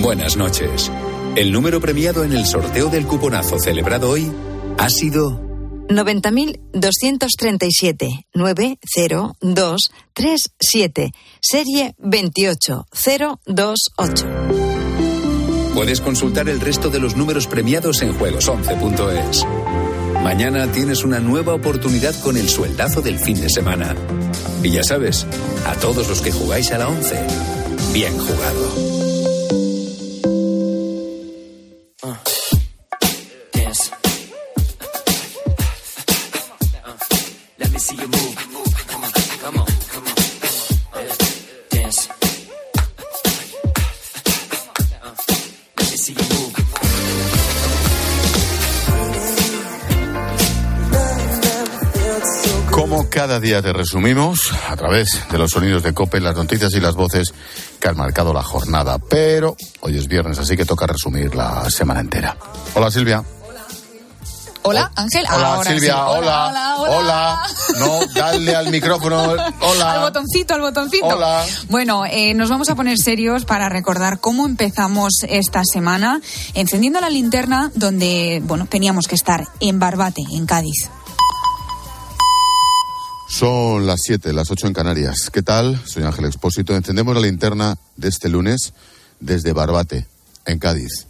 Buenas 0.00 0.36
noches. 0.36 0.92
El 1.36 1.52
número 1.52 1.80
premiado 1.80 2.24
en 2.24 2.32
el 2.32 2.44
sorteo 2.46 2.88
del 2.88 3.06
cuponazo 3.06 3.58
celebrado 3.58 4.08
hoy 4.10 4.32
ha 4.78 4.88
sido 4.88 5.38
90.237 5.88 8.24
90237 8.32 11.12
serie 11.40 11.94
28028. 11.98 12.86
Puedes 15.74 16.00
consultar 16.00 16.48
el 16.48 16.60
resto 16.60 16.90
de 16.90 17.00
los 17.00 17.16
números 17.16 17.46
premiados 17.46 18.02
en 18.02 18.18
juegos11.es. 18.18 19.46
Mañana 20.22 20.70
tienes 20.72 21.04
una 21.04 21.20
nueva 21.20 21.54
oportunidad 21.54 22.14
con 22.22 22.36
el 22.36 22.48
sueldazo 22.48 23.00
del 23.02 23.18
fin 23.18 23.40
de 23.40 23.48
semana. 23.48 23.94
Y 24.62 24.70
ya 24.70 24.82
sabes, 24.82 25.26
a 25.66 25.74
todos 25.74 26.08
los 26.08 26.20
que 26.20 26.32
jugáis 26.32 26.70
a 26.72 26.78
la 26.78 26.88
11, 26.88 27.26
bien 27.92 28.18
jugado. 28.18 28.98
Let 32.00 32.37
Como 52.70 53.08
cada 53.10 53.40
día 53.40 53.60
te 53.60 53.72
resumimos 53.72 54.52
a 54.68 54.76
través 54.76 55.20
de 55.30 55.38
los 55.38 55.50
sonidos 55.50 55.82
de 55.82 55.92
Cope, 55.94 56.20
las 56.20 56.36
noticias 56.36 56.72
y 56.74 56.80
las 56.80 56.94
voces 56.94 57.34
que 57.80 57.88
han 57.88 57.96
marcado 57.96 58.32
la 58.32 58.42
jornada. 58.42 58.98
Pero 58.98 59.56
hoy 59.80 59.98
es 59.98 60.06
viernes, 60.06 60.38
así 60.38 60.56
que 60.56 60.64
toca 60.64 60.86
resumir 60.86 61.34
la 61.34 61.68
semana 61.70 62.00
entera. 62.00 62.36
Hola 62.74 62.90
Silvia. 62.90 63.24
Hola, 64.62 64.90
Ángel. 64.96 65.24
Hola 65.34 65.54
Ahora 65.54 65.70
Silvia, 65.70 65.94
sí. 65.94 66.00
hola, 66.06 66.48
hola, 66.48 66.76
hola. 66.78 66.96
hola. 66.98 67.42
No, 67.78 68.00
dale 68.14 68.54
al 68.54 68.70
micrófono. 68.70 69.22
Hola. 69.60 69.92
Al 69.92 70.00
botoncito, 70.00 70.54
al 70.54 70.60
botoncito. 70.60 71.06
Hola. 71.06 71.44
Bueno, 71.70 72.04
eh, 72.04 72.34
nos 72.34 72.50
vamos 72.50 72.68
a 72.68 72.74
poner 72.74 72.98
serios 72.98 73.44
para 73.44 73.68
recordar 73.70 74.20
cómo 74.20 74.44
empezamos 74.44 75.12
esta 75.28 75.62
semana 75.64 76.20
encendiendo 76.54 77.00
la 77.00 77.08
linterna 77.08 77.70
donde, 77.74 78.42
bueno, 78.44 78.66
teníamos 78.66 79.06
que 79.06 79.14
estar 79.14 79.48
en 79.60 79.78
Barbate, 79.78 80.22
en 80.32 80.44
Cádiz. 80.44 80.90
Son 83.28 83.86
las 83.86 84.00
7, 84.04 84.32
las 84.32 84.50
8 84.50 84.68
en 84.68 84.72
Canarias. 84.72 85.28
¿Qué 85.30 85.42
tal? 85.42 85.78
Soy 85.84 86.02
Ángel 86.02 86.24
Expósito. 86.24 86.74
Encendemos 86.74 87.14
la 87.14 87.20
linterna 87.20 87.76
de 87.96 88.08
este 88.08 88.30
lunes 88.30 88.72
desde 89.20 89.52
Barbate, 89.52 90.06
en 90.46 90.58
Cádiz, 90.58 91.06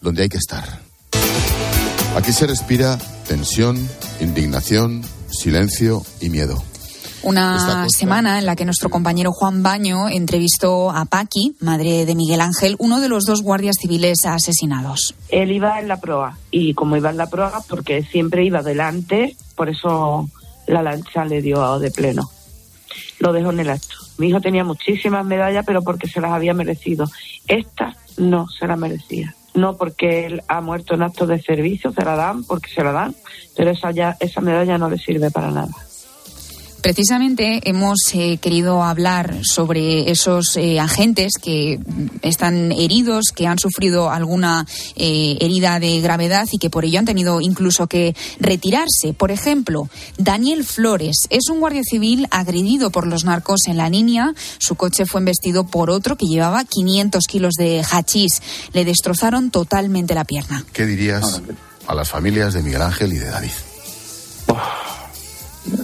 donde 0.00 0.22
hay 0.22 0.28
que 0.30 0.38
estar. 0.38 0.80
Aquí 2.16 2.32
se 2.32 2.46
respira 2.46 2.98
tensión, 3.28 3.76
indignación, 4.20 5.02
silencio 5.28 6.02
y 6.20 6.30
miedo. 6.30 6.64
Una 7.24 7.86
semana 7.88 8.38
en 8.38 8.46
la 8.46 8.54
que 8.54 8.64
nuestro 8.64 8.90
compañero 8.90 9.32
Juan 9.32 9.62
Baño 9.62 10.08
entrevistó 10.08 10.90
a 10.90 11.06
Paqui, 11.06 11.56
madre 11.60 12.04
de 12.04 12.14
Miguel 12.14 12.40
Ángel, 12.40 12.76
uno 12.78 13.00
de 13.00 13.08
los 13.08 13.24
dos 13.24 13.42
guardias 13.42 13.76
civiles 13.80 14.18
asesinados. 14.26 15.14
Él 15.30 15.50
iba 15.50 15.80
en 15.80 15.88
la 15.88 15.96
proa 15.98 16.38
y 16.50 16.74
como 16.74 16.96
iba 16.96 17.10
en 17.10 17.16
la 17.16 17.26
proa, 17.26 17.62
porque 17.68 18.02
siempre 18.02 18.44
iba 18.44 18.62
delante, 18.62 19.36
por 19.56 19.70
eso 19.70 20.28
la 20.66 20.82
lancha 20.82 21.24
le 21.24 21.42
dio 21.42 21.78
de 21.78 21.90
pleno. 21.90 22.30
Lo 23.18 23.32
dejó 23.32 23.50
en 23.50 23.60
el 23.60 23.70
acto. 23.70 23.96
Mi 24.18 24.28
hijo 24.28 24.40
tenía 24.40 24.64
muchísimas 24.64 25.24
medallas, 25.24 25.64
pero 25.66 25.82
porque 25.82 26.08
se 26.08 26.20
las 26.20 26.32
había 26.32 26.54
merecido. 26.54 27.06
Esta 27.48 27.96
no 28.16 28.48
se 28.48 28.66
la 28.66 28.76
merecía. 28.76 29.34
No 29.54 29.76
porque 29.76 30.26
él 30.26 30.42
ha 30.48 30.60
muerto 30.60 30.94
en 30.94 31.02
actos 31.02 31.28
de 31.28 31.40
servicio, 31.40 31.92
se 31.92 32.04
la 32.04 32.16
dan 32.16 32.44
porque 32.44 32.70
se 32.70 32.82
la 32.82 32.92
dan, 32.92 33.14
pero 33.56 33.70
esa, 33.70 33.92
ya, 33.92 34.16
esa 34.18 34.40
medalla 34.40 34.78
no 34.78 34.90
le 34.90 34.98
sirve 34.98 35.30
para 35.30 35.50
nada. 35.50 35.72
Precisamente 36.84 37.62
hemos 37.64 37.96
eh, 38.12 38.36
querido 38.36 38.82
hablar 38.82 39.38
sobre 39.42 40.10
esos 40.10 40.54
eh, 40.58 40.78
agentes 40.78 41.32
que 41.42 41.80
están 42.20 42.72
heridos, 42.72 43.32
que 43.34 43.46
han 43.46 43.58
sufrido 43.58 44.10
alguna 44.10 44.66
eh, 44.94 45.38
herida 45.40 45.80
de 45.80 46.02
gravedad 46.02 46.46
y 46.52 46.58
que 46.58 46.68
por 46.68 46.84
ello 46.84 46.98
han 46.98 47.06
tenido 47.06 47.40
incluso 47.40 47.86
que 47.86 48.14
retirarse. 48.38 49.14
Por 49.16 49.30
ejemplo, 49.30 49.88
Daniel 50.18 50.62
Flores 50.62 51.16
es 51.30 51.48
un 51.48 51.60
guardia 51.60 51.80
civil 51.82 52.26
agredido 52.30 52.90
por 52.90 53.06
los 53.06 53.24
narcos 53.24 53.60
en 53.66 53.78
la 53.78 53.88
línea. 53.88 54.34
Su 54.58 54.74
coche 54.74 55.06
fue 55.06 55.20
embestido 55.20 55.64
por 55.64 55.88
otro 55.88 56.18
que 56.18 56.26
llevaba 56.26 56.64
500 56.64 57.24
kilos 57.26 57.54
de 57.56 57.82
hachís. 57.82 58.42
Le 58.74 58.84
destrozaron 58.84 59.50
totalmente 59.50 60.14
la 60.14 60.26
pierna. 60.26 60.66
¿Qué 60.74 60.84
dirías 60.84 61.40
a 61.86 61.94
las 61.94 62.10
familias 62.10 62.52
de 62.52 62.60
Miguel 62.60 62.82
Ángel 62.82 63.14
y 63.14 63.18
de 63.20 63.30
David? 63.30 63.52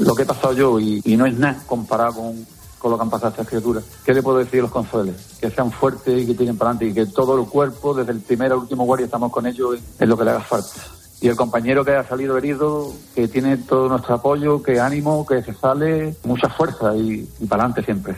Lo 0.00 0.14
que 0.14 0.22
he 0.22 0.26
pasado 0.26 0.52
yo 0.52 0.80
y, 0.80 1.00
y 1.04 1.16
no 1.16 1.26
es 1.26 1.38
nada 1.38 1.62
comparado 1.66 2.14
con, 2.14 2.46
con 2.80 2.90
lo 2.90 2.96
que 2.96 3.02
han 3.02 3.10
pasado 3.10 3.30
estas 3.30 3.46
criaturas. 3.46 3.84
¿Qué 4.04 4.14
le 4.14 4.22
puedo 4.22 4.38
decir 4.38 4.60
a 4.60 4.62
los 4.62 4.72
consueles? 4.72 5.16
Que 5.40 5.50
sean 5.50 5.70
fuertes 5.70 6.22
y 6.22 6.26
que 6.26 6.34
tiren 6.34 6.56
para 6.56 6.70
adelante 6.70 6.86
y 6.86 6.94
que 6.94 7.12
todo 7.12 7.38
el 7.38 7.46
cuerpo, 7.46 7.94
desde 7.94 8.12
el 8.12 8.20
primer 8.20 8.52
al 8.52 8.58
último 8.58 8.84
guardia, 8.84 9.04
estamos 9.04 9.30
con 9.30 9.46
ellos 9.46 9.78
en, 9.98 10.08
lo 10.08 10.16
que 10.16 10.24
le 10.24 10.30
haga 10.30 10.40
falta. 10.40 10.80
Y 11.20 11.28
el 11.28 11.36
compañero 11.36 11.84
que 11.84 11.92
ha 11.92 12.08
salido 12.08 12.38
herido, 12.38 12.92
que 13.14 13.28
tiene 13.28 13.58
todo 13.58 13.88
nuestro 13.88 14.14
apoyo, 14.14 14.62
que 14.62 14.80
ánimo, 14.80 15.26
que 15.26 15.42
se 15.42 15.52
sale, 15.52 16.16
mucha 16.24 16.48
fuerza 16.48 16.96
y, 16.96 17.28
y 17.38 17.46
para 17.46 17.64
adelante 17.64 17.84
siempre. 17.84 18.16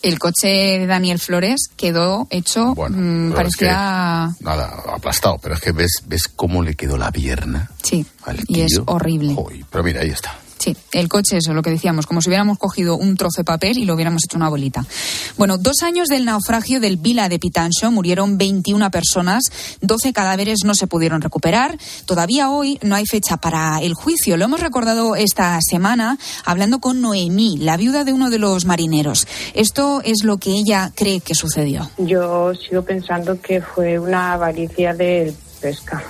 El 0.00 0.18
coche 0.18 0.48
de 0.48 0.86
Daniel 0.86 1.18
Flores 1.18 1.68
quedó 1.76 2.26
hecho, 2.30 2.72
mm, 2.72 2.74
pero 2.74 3.28
es 3.28 3.34
parecía... 3.34 4.34
Nada, 4.40 4.82
aplastado, 4.94 5.38
pero 5.42 5.54
es 5.54 5.60
que 5.60 5.72
ves, 5.72 6.02
ves 6.06 6.28
cómo 6.28 6.62
le 6.62 6.74
quedó 6.74 6.98
la 6.98 7.10
pierna. 7.10 7.70
Sí, 7.82 8.04
al 8.24 8.38
y 8.46 8.60
es 8.60 8.80
horrible. 8.84 9.34
Joder, 9.34 9.64
pero 9.70 9.84
mira, 9.84 10.02
ahí 10.02 10.10
está. 10.10 10.38
Sí, 10.64 10.74
el 10.92 11.10
coche, 11.10 11.36
eso, 11.36 11.52
lo 11.52 11.60
que 11.60 11.68
decíamos, 11.68 12.06
como 12.06 12.22
si 12.22 12.30
hubiéramos 12.30 12.56
cogido 12.56 12.96
un 12.96 13.18
trozo 13.18 13.42
de 13.42 13.44
papel 13.44 13.76
y 13.76 13.84
lo 13.84 13.92
hubiéramos 13.92 14.22
hecho 14.24 14.38
una 14.38 14.48
bolita. 14.48 14.86
Bueno, 15.36 15.58
dos 15.58 15.82
años 15.82 16.08
del 16.08 16.24
naufragio 16.24 16.80
del 16.80 16.96
Vila 16.96 17.28
de 17.28 17.38
Pitancho, 17.38 17.90
murieron 17.90 18.38
21 18.38 18.90
personas, 18.90 19.42
12 19.82 20.14
cadáveres 20.14 20.60
no 20.64 20.74
se 20.74 20.86
pudieron 20.86 21.20
recuperar. 21.20 21.76
Todavía 22.06 22.48
hoy 22.48 22.78
no 22.80 22.94
hay 22.94 23.04
fecha 23.04 23.36
para 23.36 23.82
el 23.82 23.92
juicio. 23.92 24.38
Lo 24.38 24.46
hemos 24.46 24.60
recordado 24.60 25.16
esta 25.16 25.58
semana 25.60 26.16
hablando 26.46 26.78
con 26.78 27.02
Noemí, 27.02 27.58
la 27.58 27.76
viuda 27.76 28.04
de 28.04 28.14
uno 28.14 28.30
de 28.30 28.38
los 28.38 28.64
marineros. 28.64 29.26
Esto 29.52 30.00
es 30.02 30.24
lo 30.24 30.38
que 30.38 30.52
ella 30.52 30.92
cree 30.94 31.20
que 31.20 31.34
sucedió. 31.34 31.90
Yo 31.98 32.54
sigo 32.54 32.80
pensando 32.80 33.38
que 33.38 33.60
fue 33.60 33.98
una 33.98 34.32
avaricia 34.32 34.94
del 34.94 35.34
pesca, 35.60 36.02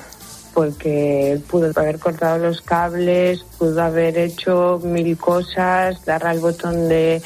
porque 0.55 1.41
pudo 1.51 1.71
haber 1.75 1.99
cortado 1.99 2.39
los 2.39 2.61
cables, 2.61 3.45
pudo 3.59 3.83
haber 3.83 4.17
hecho 4.17 4.81
mil 4.83 5.19
cosas, 5.19 6.05
darle 6.05 6.29
al 6.29 6.39
botón 6.39 6.89
de, 6.89 7.21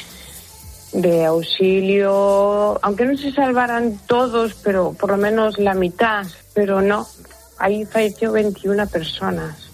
de 0.93 1.27
auxilio, 1.27 2.79
aunque 2.83 3.05
no 3.05 3.17
se 3.17 3.31
salvaran 3.33 4.01
todos, 4.07 4.55
pero 4.55 4.95
por 4.95 5.11
lo 5.11 5.19
menos 5.19 5.59
la 5.59 5.75
mitad, 5.75 6.27
pero 6.55 6.81
no, 6.81 7.07
ahí 7.59 7.85
falleció 7.85 8.33
21 8.33 8.87
personas. 8.87 9.68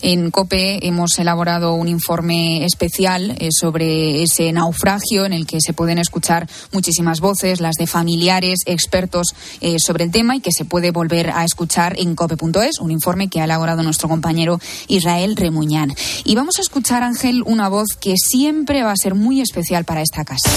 En 0.00 0.30
COPE 0.30 0.86
hemos 0.86 1.18
elaborado 1.18 1.74
un 1.74 1.88
informe 1.88 2.64
especial 2.64 3.36
eh, 3.38 3.48
sobre 3.50 4.22
ese 4.22 4.52
naufragio 4.52 5.24
en 5.24 5.32
el 5.32 5.46
que 5.46 5.58
se 5.60 5.72
pueden 5.72 5.98
escuchar 5.98 6.48
muchísimas 6.72 7.20
voces, 7.20 7.60
las 7.60 7.76
de 7.76 7.86
familiares, 7.86 8.60
expertos 8.66 9.28
eh, 9.60 9.76
sobre 9.78 10.04
el 10.04 10.12
tema 10.12 10.36
y 10.36 10.40
que 10.40 10.52
se 10.52 10.64
puede 10.64 10.92
volver 10.92 11.30
a 11.30 11.44
escuchar 11.44 11.98
en 11.98 12.14
cope.es, 12.14 12.78
un 12.80 12.90
informe 12.90 13.28
que 13.28 13.40
ha 13.40 13.44
elaborado 13.44 13.82
nuestro 13.82 14.08
compañero 14.08 14.60
Israel 14.86 15.36
Remuñán. 15.36 15.94
Y 16.24 16.34
vamos 16.34 16.58
a 16.58 16.62
escuchar, 16.62 17.02
Ángel, 17.02 17.42
una 17.44 17.68
voz 17.68 17.88
que 18.00 18.14
siempre 18.16 18.82
va 18.82 18.92
a 18.92 18.96
ser 18.96 19.14
muy 19.14 19.40
especial 19.40 19.84
para 19.84 20.02
esta 20.02 20.24
casa. 20.24 20.48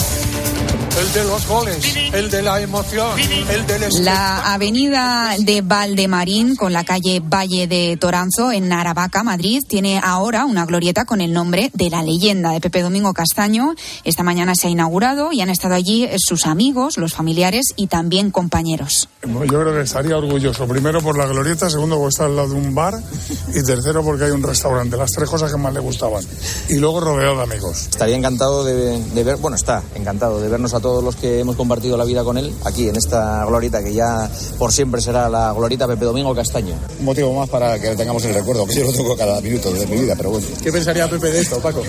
El 0.97 1.13
de 1.13 1.23
los 1.25 1.47
goles, 1.47 1.95
el 2.11 2.31
de 2.31 2.41
la 2.41 2.59
emoción, 2.59 3.19
el 3.19 3.67
del 3.67 4.03
La 4.03 4.51
avenida 4.55 5.35
de 5.37 5.61
Valdemarín 5.61 6.55
con 6.55 6.73
la 6.73 6.83
calle 6.85 7.19
Valle 7.19 7.67
de 7.67 7.97
Toranzo 7.97 8.51
en 8.51 8.73
Aravaca, 8.73 9.21
Madrid, 9.23 9.61
tiene 9.67 10.01
ahora 10.03 10.45
una 10.45 10.65
glorieta 10.65 11.05
con 11.05 11.21
el 11.21 11.33
nombre 11.33 11.69
de 11.75 11.91
la 11.91 12.01
leyenda 12.01 12.49
de 12.49 12.61
Pepe 12.61 12.81
Domingo 12.81 13.13
Castaño. 13.13 13.75
Esta 14.05 14.23
mañana 14.23 14.55
se 14.55 14.67
ha 14.67 14.69
inaugurado 14.71 15.31
y 15.31 15.41
han 15.41 15.49
estado 15.49 15.75
allí 15.75 16.09
sus 16.17 16.47
amigos, 16.47 16.97
los 16.97 17.13
familiares 17.13 17.73
y 17.75 17.85
también 17.85 18.31
compañeros. 18.31 19.07
Yo 19.21 19.45
creo 19.45 19.73
que 19.73 19.81
estaría 19.81 20.17
orgulloso, 20.17 20.67
primero 20.67 20.99
por 21.01 21.15
la 21.15 21.27
glorieta, 21.27 21.69
segundo 21.69 21.97
porque 21.97 22.09
está 22.09 22.25
al 22.25 22.35
lado 22.35 22.49
de 22.49 22.55
un 22.55 22.73
bar 22.73 22.95
y 23.49 23.63
tercero 23.63 24.03
porque 24.03 24.23
hay 24.23 24.31
un 24.31 24.41
restaurante, 24.41 24.97
las 24.97 25.11
tres 25.11 25.29
cosas 25.29 25.51
que 25.51 25.57
más 25.57 25.73
le 25.75 25.79
gustaban. 25.79 26.25
Y 26.69 26.77
luego 26.77 27.01
rodeado 27.01 27.37
de 27.37 27.43
amigos. 27.43 27.81
Estaría 27.81 28.15
encantado 28.15 28.63
de, 28.63 28.99
de 28.99 29.23
ver, 29.23 29.37
bueno, 29.37 29.55
está 29.57 29.83
encantado 29.93 30.41
de 30.41 30.49
vernos 30.49 30.73
a 30.73 30.79
todos 30.79 30.86
los 31.03 31.15
que 31.15 31.39
hemos 31.39 31.55
compartido 31.55 31.97
la 31.97 32.05
vida 32.05 32.23
con 32.23 32.37
él 32.37 32.53
aquí 32.65 32.87
en 32.87 32.95
esta 32.95 33.45
glorieta 33.45 33.83
que 33.83 33.93
ya 33.93 34.29
por 34.57 34.71
siempre 34.71 35.01
será 35.01 35.29
la 35.29 35.53
glorieta 35.53 35.87
Pepe 35.87 36.05
Domingo 36.05 36.33
Castaño. 36.33 36.75
Un 36.99 37.05
motivo 37.05 37.33
más 37.37 37.49
para 37.49 37.79
que 37.79 37.95
tengamos 37.95 38.23
el 38.25 38.33
recuerdo, 38.33 38.65
que 38.65 38.75
yo 38.75 38.85
lo 38.85 38.93
tengo 38.93 39.15
cada 39.17 39.41
minuto 39.41 39.71
de 39.71 39.85
mi 39.87 40.01
vida, 40.01 40.15
pero 40.15 40.31
bueno. 40.31 40.47
¿Qué 40.63 40.71
pensaría 40.71 41.09
Pepe 41.09 41.31
de 41.31 41.41
esto, 41.41 41.59
Paco? 41.59 41.83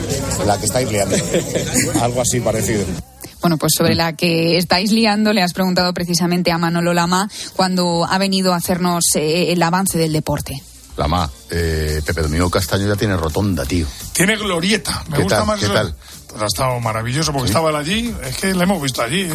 La 0.46 0.58
que 0.58 0.66
estáis 0.66 0.90
liando. 0.90 1.16
Algo 2.00 2.20
así 2.20 2.40
parecido. 2.40 2.84
Bueno, 3.40 3.56
pues 3.56 3.72
sobre 3.76 3.94
la 3.94 4.14
que 4.14 4.56
estáis 4.58 4.90
liando 4.90 5.32
le 5.32 5.42
has 5.42 5.52
preguntado 5.52 5.92
precisamente 5.94 6.50
a 6.50 6.58
Manolo 6.58 6.92
Lama 6.92 7.30
cuando 7.54 8.04
ha 8.04 8.18
venido 8.18 8.52
a 8.52 8.56
hacernos 8.56 9.04
eh, 9.14 9.52
el 9.52 9.62
avance 9.62 9.96
del 9.96 10.12
deporte. 10.12 10.60
Lama, 10.96 11.30
eh, 11.50 12.02
Pepe 12.04 12.22
Domingo 12.22 12.50
Castaño 12.50 12.88
ya 12.88 12.96
tiene 12.96 13.16
rotonda, 13.16 13.64
tío. 13.64 13.86
Tiene 14.12 14.36
glorieta. 14.36 15.04
Me 15.08 15.16
¿Qué 15.18 15.22
gusta 15.22 15.38
tal? 15.38 15.46
más 15.46 15.60
¿Qué 15.60 15.68
tal? 15.68 15.94
Ha 16.44 16.46
estado 16.46 16.80
maravilloso 16.80 17.32
porque 17.32 17.48
estaba 17.48 17.70
él 17.70 17.76
allí. 17.76 18.14
Es 18.24 18.36
que 18.36 18.54
le 18.54 18.62
hemos 18.64 18.80
visto 18.82 19.02
allí. 19.02 19.28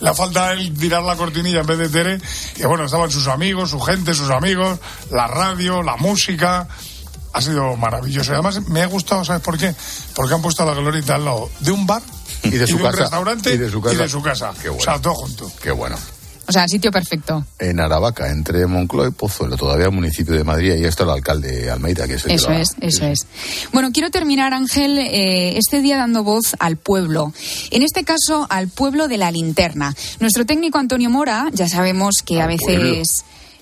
Le 0.00 0.14
falta 0.14 0.48
a 0.48 0.52
él 0.52 0.72
tirar 0.78 1.02
la 1.02 1.16
cortinilla 1.16 1.60
en 1.60 1.66
vez 1.66 1.78
de 1.78 1.88
Tere. 1.88 2.20
Y 2.56 2.62
bueno, 2.64 2.84
estaban 2.84 3.10
sus 3.10 3.26
amigos, 3.28 3.70
su 3.70 3.80
gente, 3.80 4.14
sus 4.14 4.30
amigos, 4.30 4.78
la 5.10 5.26
radio, 5.26 5.82
la 5.82 5.96
música. 5.96 6.66
Ha 7.32 7.40
sido 7.42 7.76
maravilloso. 7.76 8.30
Y 8.30 8.34
además 8.34 8.66
me 8.68 8.80
ha 8.82 8.86
gustado, 8.86 9.24
¿sabes 9.24 9.42
por 9.42 9.58
qué? 9.58 9.74
Porque 10.14 10.34
han 10.34 10.40
puesto 10.42 10.64
la 10.64 10.72
glorieta 10.74 11.16
al 11.16 11.24
lado 11.26 11.50
de 11.60 11.70
un 11.70 11.86
bar 11.86 12.00
Y 12.42 12.50
de 12.50 12.66
su 12.66 12.76
un 12.76 12.82
casa. 12.82 12.96
restaurante 13.02 13.52
Y 13.52 13.58
de 13.58 13.68
su 13.68 13.82
casa. 13.82 14.06
casa. 14.22 14.52
Qué 14.62 14.68
bueno. 14.70 14.80
O 14.80 14.84
sea, 14.84 15.00
todo 15.00 15.14
junto. 15.14 15.52
Qué 15.62 15.70
bueno. 15.70 15.96
O 16.48 16.52
sea, 16.52 16.66
sitio 16.68 16.90
perfecto. 16.92 17.44
En 17.58 17.80
Aravaca, 17.80 18.30
entre 18.30 18.66
Moncloa 18.66 19.08
y 19.08 19.10
Pozuelo, 19.10 19.56
todavía 19.56 19.90
municipio 19.90 20.34
de 20.34 20.44
Madrid, 20.44 20.74
y 20.76 20.84
está 20.84 21.04
el 21.04 21.10
alcalde 21.10 21.70
Almeida, 21.70 22.06
que 22.06 22.14
es 22.14 22.24
el 22.24 22.32
Eso 22.32 22.50
la- 22.50 22.60
es, 22.60 22.68
eso 22.80 23.04
es. 23.06 23.26
Bueno, 23.72 23.90
quiero 23.92 24.10
terminar, 24.10 24.54
Ángel, 24.54 24.98
eh, 24.98 25.58
este 25.58 25.80
día 25.80 25.96
dando 25.96 26.22
voz 26.22 26.54
al 26.58 26.76
pueblo. 26.76 27.32
En 27.70 27.82
este 27.82 28.04
caso, 28.04 28.46
al 28.48 28.68
pueblo 28.68 29.08
de 29.08 29.18
la 29.18 29.30
linterna. 29.30 29.94
Nuestro 30.20 30.46
técnico 30.46 30.78
Antonio 30.78 31.10
Mora, 31.10 31.48
ya 31.52 31.68
sabemos 31.68 32.16
que 32.24 32.40
a 32.40 32.46
veces 32.46 32.64
pueblo. 32.66 32.94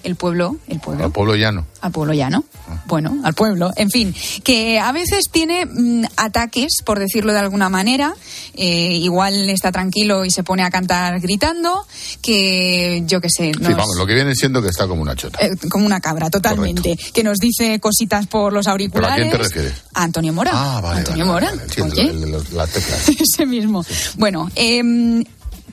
El 0.05 0.17
pueblo, 0.17 0.57
el 0.69 0.79
pueblo, 0.81 1.05
Al 1.05 1.11
pueblo 1.13 1.35
llano. 1.35 1.67
al 1.81 1.91
pueblo 1.93 2.13
llano. 2.15 2.45
Bueno, 2.87 3.19
al 3.25 3.35
pueblo, 3.35 3.73
en 3.77 3.91
fin, 3.91 4.15
que 4.43 4.79
a 4.79 4.93
veces 4.93 5.25
tiene 5.31 5.67
mm, 5.67 6.05
ataques, 6.17 6.83
por 6.85 6.99
decirlo 6.99 7.33
de 7.33 7.39
alguna 7.41 7.69
manera. 7.69 8.15
Eh, 8.55 8.93
igual 9.03 9.51
está 9.51 9.73
tranquilo 9.73 10.25
y 10.25 10.31
se 10.31 10.45
pone 10.45 10.63
a 10.63 10.71
cantar 10.71 11.19
gritando, 11.21 11.87
que 12.23 13.03
yo 13.07 13.21
qué 13.21 13.29
sé, 13.29 13.53
Sí, 13.53 13.61
vamos, 13.75 13.97
lo 13.99 14.07
que 14.07 14.15
viene 14.15 14.35
siendo 14.35 14.63
que 14.63 14.69
está 14.69 14.87
como 14.87 15.03
una 15.03 15.17
chota. 15.17 15.39
eh, 15.45 15.51
como 15.71 15.85
una 15.87 16.01
cabra, 16.01 16.31
totalmente. 16.31 16.97
Que 17.13 17.23
nos 17.25 17.39
dice 17.39 17.81
cositas 17.81 18.27
por 18.27 18.53
los 18.53 18.65
¿Pero 18.65 18.71
a 18.71 18.73
auriculares. 18.73 19.17
quién 19.17 19.31
te 19.31 19.39
refieres? 19.39 19.75
A 19.95 20.05
Antonio 20.05 20.33
Mora. 20.33 20.51
Ah, 20.55 20.81
vale, 20.81 20.99
Antonio 21.01 21.27
vale, 21.27 21.33
Mora. 21.35 21.51
vale, 21.51 21.63
entiendo, 21.65 21.95
Oye, 21.95 22.11
el 22.11 22.21
de 22.21 22.27
los- 22.29 22.53
las 22.53 22.71
teclas. 22.71 23.09
ese 23.21 23.47
mismo. 23.47 23.85
Bueno, 24.17 24.51
em, 24.55 25.25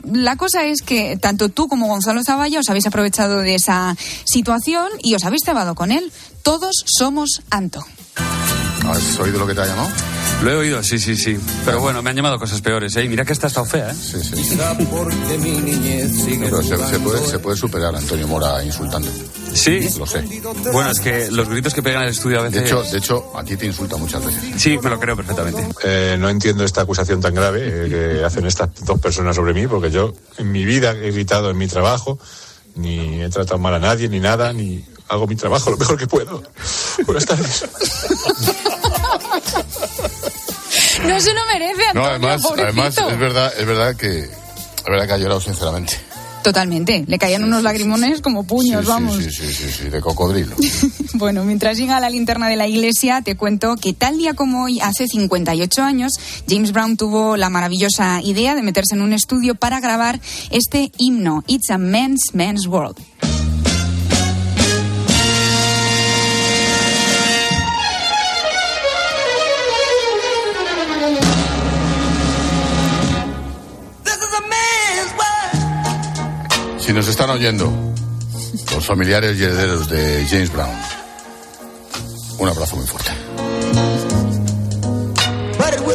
la 0.04 0.36
cosa 0.36 0.66
es 0.66 0.82
que 0.82 1.18
tanto 1.18 1.50
tú 1.50 1.68
como 1.68 1.88
Gonzalo 1.88 2.24
Zavalla 2.24 2.60
os 2.60 2.70
habéis 2.70 2.88
aprovechado 2.88 3.40
de 3.40 3.56
esa 3.56 3.96
situación 4.24 4.88
y 5.02 5.16
os 5.16 5.24
habéis 5.24 5.44
cebado 5.46 5.76
con 5.76 5.92
él. 5.92 6.12
Todos 6.44 6.84
somos 6.86 7.42
Anto. 7.50 7.86
¿Has 8.88 9.20
oído 9.20 9.40
lo 9.40 9.48
que 9.48 9.54
te 9.54 9.62
ha 9.62 9.66
llamado? 9.66 9.90
Lo 10.44 10.52
he 10.52 10.56
oído, 10.56 10.82
sí, 10.84 10.98
sí, 10.98 11.16
sí. 11.16 11.38
Pero 11.66 11.82
bueno, 11.82 12.02
me 12.02 12.10
han 12.10 12.16
llamado 12.16 12.40
cosas 12.40 12.62
peores, 12.62 12.96
¿eh? 12.96 13.04
Y 13.04 13.10
Mira 13.10 13.24
que 13.26 13.34
esta 13.34 13.48
estado 13.48 13.66
fea, 13.66 13.92
¿eh? 13.92 13.96
Sí, 13.96 14.18
sí. 14.24 14.32
Pero 16.40 16.64
se, 16.64 16.78
se 16.88 17.00
puede, 17.00 17.28
se 17.28 17.40
puede 17.40 17.58
superar 17.58 17.94
a 17.94 18.00
Antonio 18.00 18.28
Mora 18.28 18.64
insultando. 18.64 19.10
Sí. 19.54 19.88
Lo 19.98 20.06
sé. 20.06 20.22
Bueno, 20.72 20.92
es 20.92 21.00
que 21.00 21.30
los 21.32 21.48
gritos 21.50 21.74
que 21.74 21.82
pegan 21.84 22.02
en 22.04 22.08
el 22.10 22.14
estudio 22.14 22.40
a 22.40 22.44
De 22.44 22.50
veces... 22.50 22.64
hecho, 22.66 22.84
de 22.84 22.98
hecho, 22.98 23.32
a 23.38 23.44
ti 23.44 23.58
te 23.58 23.66
insulta 23.66 23.98
muchas 23.98 24.26
veces. 24.26 24.62
Sí, 24.62 24.78
me 24.82 24.90
lo 24.90 25.00
creo 25.00 25.16
perfectamente. 25.16 25.68
Eh, 25.84 26.16
no 26.20 26.30
entiendo 26.30 26.64
esta 26.64 26.82
acusación 26.82 27.20
tan 27.22 27.34
grave 27.36 27.60
eh, 27.64 27.90
que 28.20 28.24
hacen 28.24 28.46
estas 28.46 28.70
dos 28.86 29.00
personas 29.00 29.36
sobre 29.36 29.54
mí, 29.54 29.68
porque 29.68 29.92
yo 29.92 30.14
en 30.38 30.52
mi 30.52 30.64
vida 30.66 30.92
he 30.92 31.12
gritado 31.12 31.50
en 31.50 31.58
mi 31.58 31.68
trabajo, 31.68 32.18
ni 32.76 33.22
he 33.22 33.30
tratado 33.30 33.60
mal 33.60 33.74
a 33.74 33.80
nadie, 33.80 34.08
ni 34.10 34.20
nada, 34.20 34.54
ni 34.54 34.86
hago 35.10 35.28
mi 35.28 35.36
trabajo 35.36 35.70
lo 35.72 35.78
mejor 35.78 35.98
que 35.98 36.08
puedo. 36.08 36.42
Buenas 37.06 37.26
tardes. 37.26 37.66
No 41.06 41.20
se 41.20 41.34
lo 41.34 41.46
merece, 41.48 41.84
Antonio, 41.88 41.94
No, 41.94 42.06
además, 42.08 42.42
pobrecito. 42.42 42.64
además 42.82 42.98
es 43.14 43.20
verdad, 43.20 43.54
es 43.58 43.66
verdad 43.66 43.96
que 43.96 44.20
es 44.20 44.86
verdad 44.88 45.08
que 45.08 45.14
ha 45.14 45.18
llorado 45.18 45.42
sinceramente. 45.42 46.00
Totalmente. 46.44 47.04
Le 47.08 47.20
caían 47.20 47.44
unos 47.44 47.64
lagrimones 47.64 48.22
como 48.22 48.44
puños, 48.44 48.86
vamos. 48.86 49.18
Sí, 49.18 49.32
sí, 49.32 49.54
sí, 49.54 49.72
sí, 49.72 49.90
de 49.90 50.02
cocodrilo. 50.02 50.56
Bueno, 51.14 51.44
mientras 51.44 51.78
llega 51.78 52.00
la 52.00 52.10
linterna 52.10 52.48
de 52.48 52.56
la 52.56 52.68
iglesia, 52.68 53.22
te 53.22 53.36
cuento 53.36 53.76
que 53.76 53.94
tal 53.94 54.18
día 54.18 54.34
como 54.34 54.64
hoy, 54.64 54.80
hace 54.80 55.08
58 55.08 55.84
años, 55.84 56.14
James 56.50 56.72
Brown 56.72 56.98
tuvo 56.98 57.38
la 57.38 57.50
maravillosa 57.50 58.22
idea 58.24 58.56
de 58.56 58.64
meterse 58.64 58.96
en 58.96 59.02
un 59.02 59.14
estudio 59.14 59.54
para 59.54 59.80
grabar 59.80 60.20
este 60.50 60.92
himno, 60.98 61.44
It's 61.48 61.70
a 61.70 61.78
Man's 61.78 62.34
Man's 62.34 62.66
World. 62.66 62.98
Si 76.92 76.96
nos 76.96 77.08
están 77.08 77.30
oyendo 77.30 77.72
los 78.76 78.86
familiares 78.86 79.40
y 79.40 79.44
herederos 79.46 79.88
de 79.90 80.28
James 80.30 80.52
Brown, 80.52 80.76
un 82.38 82.50
abrazo 82.50 82.76
muy 82.76 82.86
fuerte. 82.86 83.12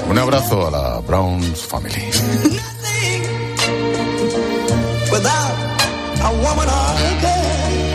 Un 0.09 0.19
abrazo 0.19 0.69
a 0.69 0.71
la 0.71 1.01
Brown's 1.01 1.67
Family. 1.67 2.01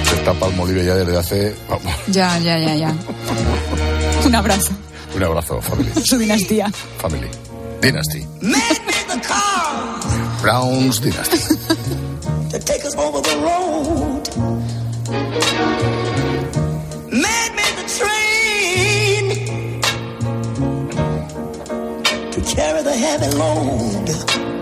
Se 0.04 0.16
está 0.16 0.34
Palmolive 0.36 0.86
ya 0.86 0.94
desde 0.94 1.18
hace... 1.18 1.56
vamos, 1.68 1.92
Ya, 2.06 2.38
ya, 2.38 2.60
ya, 2.60 2.76
ya. 2.76 2.96
Un 4.24 4.36
abrazo. 4.36 4.74
Un 5.16 5.24
abrazo, 5.24 5.60
family. 5.60 5.90
Su 6.06 6.20
dinastía. 6.20 6.72
Family. 7.00 7.30
Dynasty. 7.82 8.28
Browns 10.44 11.02
Dynasty. 11.02 11.51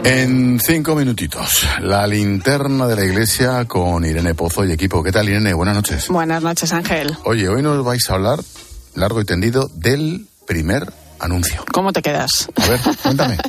En 0.03 0.59
cinco 0.59 0.95
minutitos, 0.95 1.65
la 1.81 2.07
linterna 2.07 2.87
de 2.87 2.95
la 2.95 3.05
iglesia 3.05 3.65
con 3.65 4.03
Irene 4.05 4.33
Pozo 4.35 4.65
y 4.65 4.71
equipo. 4.71 5.03
¿Qué 5.03 5.11
tal, 5.11 5.29
Irene? 5.29 5.53
Buenas 5.53 5.75
noches. 5.75 6.07
Buenas 6.07 6.41
noches, 6.41 6.73
Ángel. 6.73 7.15
Oye, 7.25 7.47
hoy 7.47 7.61
nos 7.61 7.83
vais 7.83 8.09
a 8.09 8.13
hablar 8.15 8.39
largo 8.95 9.21
y 9.21 9.25
tendido 9.25 9.69
del 9.75 10.27
primer 10.47 10.91
anuncio. 11.19 11.63
¿Cómo 11.71 11.93
te 11.93 12.01
quedas? 12.01 12.49
A 12.55 12.67
ver, 12.67 12.79
cuéntame. 13.01 13.37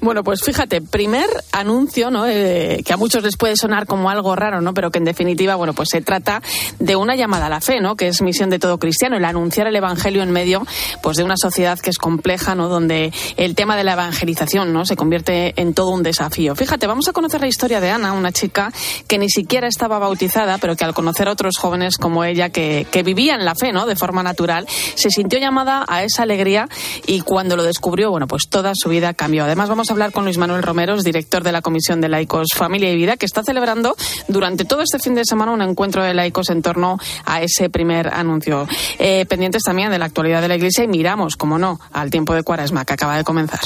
Bueno, 0.00 0.22
pues 0.22 0.42
fíjate, 0.42 0.80
primer 0.80 1.26
anuncio, 1.52 2.10
¿no? 2.10 2.26
Eh, 2.26 2.82
que 2.84 2.92
a 2.92 2.96
muchos 2.96 3.22
les 3.22 3.36
puede 3.36 3.56
sonar 3.56 3.86
como 3.86 4.10
algo 4.10 4.36
raro, 4.36 4.60
¿no? 4.60 4.74
Pero 4.74 4.90
que 4.90 4.98
en 4.98 5.04
definitiva, 5.04 5.56
bueno, 5.56 5.72
pues 5.72 5.88
se 5.90 6.00
trata 6.00 6.42
de 6.78 6.94
una 6.94 7.16
llamada 7.16 7.46
a 7.46 7.48
la 7.48 7.60
fe, 7.60 7.80
¿no? 7.80 7.96
Que 7.96 8.08
es 8.08 8.22
misión 8.22 8.50
de 8.50 8.58
todo 8.58 8.78
cristiano, 8.78 9.16
el 9.16 9.24
anunciar 9.24 9.66
el 9.66 9.76
evangelio 9.76 10.22
en 10.22 10.30
medio, 10.30 10.66
pues 11.02 11.16
de 11.16 11.24
una 11.24 11.36
sociedad 11.36 11.78
que 11.78 11.90
es 11.90 11.98
compleja, 11.98 12.54
¿no? 12.54 12.68
Donde 12.68 13.12
el 13.36 13.54
tema 13.54 13.76
de 13.76 13.84
la 13.84 13.94
evangelización, 13.94 14.72
¿no? 14.72 14.84
Se 14.84 14.96
convierte 14.96 15.60
en 15.60 15.74
todo 15.74 15.90
un 15.90 16.02
desafío. 16.02 16.54
Fíjate, 16.54 16.86
vamos 16.86 17.08
a 17.08 17.12
conocer 17.12 17.40
la 17.40 17.48
historia 17.48 17.80
de 17.80 17.90
Ana, 17.90 18.12
una 18.12 18.32
chica 18.32 18.72
que 19.06 19.18
ni 19.18 19.28
siquiera 19.28 19.66
estaba 19.66 19.98
bautizada, 19.98 20.58
pero 20.58 20.76
que 20.76 20.84
al 20.84 20.94
conocer 20.94 21.28
a 21.28 21.32
otros 21.32 21.56
jóvenes 21.58 21.96
como 21.96 22.24
ella 22.24 22.50
que, 22.50 22.86
que 22.90 23.02
vivían 23.02 23.44
la 23.44 23.54
fe, 23.54 23.72
¿no? 23.72 23.86
De 23.86 23.96
forma 23.96 24.22
natural, 24.22 24.66
se 24.94 25.10
sintió 25.10 25.38
llamada 25.38 25.84
a 25.88 26.02
esa 26.04 26.22
alegría 26.22 26.68
y 27.08 27.22
cuando 27.22 27.56
lo 27.56 27.62
descubrió, 27.62 28.10
bueno, 28.10 28.26
pues 28.26 28.48
toda 28.50 28.72
su 28.74 28.90
vida 28.90 29.14
cambió. 29.14 29.44
Además, 29.44 29.70
vamos 29.70 29.88
a 29.88 29.94
hablar 29.94 30.12
con 30.12 30.24
Luis 30.24 30.36
Manuel 30.36 30.62
Romeros, 30.62 31.04
director 31.04 31.42
de 31.42 31.52
la 31.52 31.62
Comisión 31.62 32.02
de 32.02 32.10
Laicos 32.10 32.48
Familia 32.54 32.92
y 32.92 32.96
Vida, 32.96 33.16
que 33.16 33.24
está 33.24 33.42
celebrando 33.42 33.96
durante 34.28 34.66
todo 34.66 34.82
este 34.82 34.98
fin 34.98 35.14
de 35.14 35.24
semana 35.24 35.52
un 35.52 35.62
encuentro 35.62 36.02
de 36.04 36.12
laicos 36.12 36.50
en 36.50 36.60
torno 36.60 36.98
a 37.24 37.40
ese 37.40 37.70
primer 37.70 38.08
anuncio. 38.08 38.68
Eh, 38.98 39.24
pendientes 39.24 39.62
también 39.62 39.90
de 39.90 39.98
la 39.98 40.04
actualidad 40.04 40.42
de 40.42 40.48
la 40.48 40.56
Iglesia 40.56 40.84
y 40.84 40.88
miramos, 40.88 41.36
como 41.36 41.58
no, 41.58 41.80
al 41.94 42.10
tiempo 42.10 42.34
de 42.34 42.42
Cuaresma 42.42 42.84
que 42.84 42.92
acaba 42.92 43.16
de 43.16 43.24
comenzar. 43.24 43.60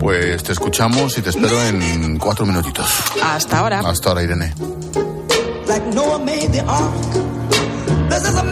Pues 0.00 0.42
te 0.42 0.52
escuchamos 0.52 1.18
y 1.18 1.20
te 1.20 1.28
espero 1.28 1.62
en 1.64 2.18
cuatro 2.18 2.46
minutitos. 2.46 2.88
Hasta 3.22 3.58
ahora. 3.58 3.80
Hasta 3.80 4.08
ahora, 4.08 4.22
Irene. 4.22 4.54
Like 5.68 5.86
Noah 5.94 6.18
made 6.18 6.50
the 6.50 6.60
ark. 6.60 6.94
This 8.08 8.22
is 8.26 8.36
a 8.36 8.44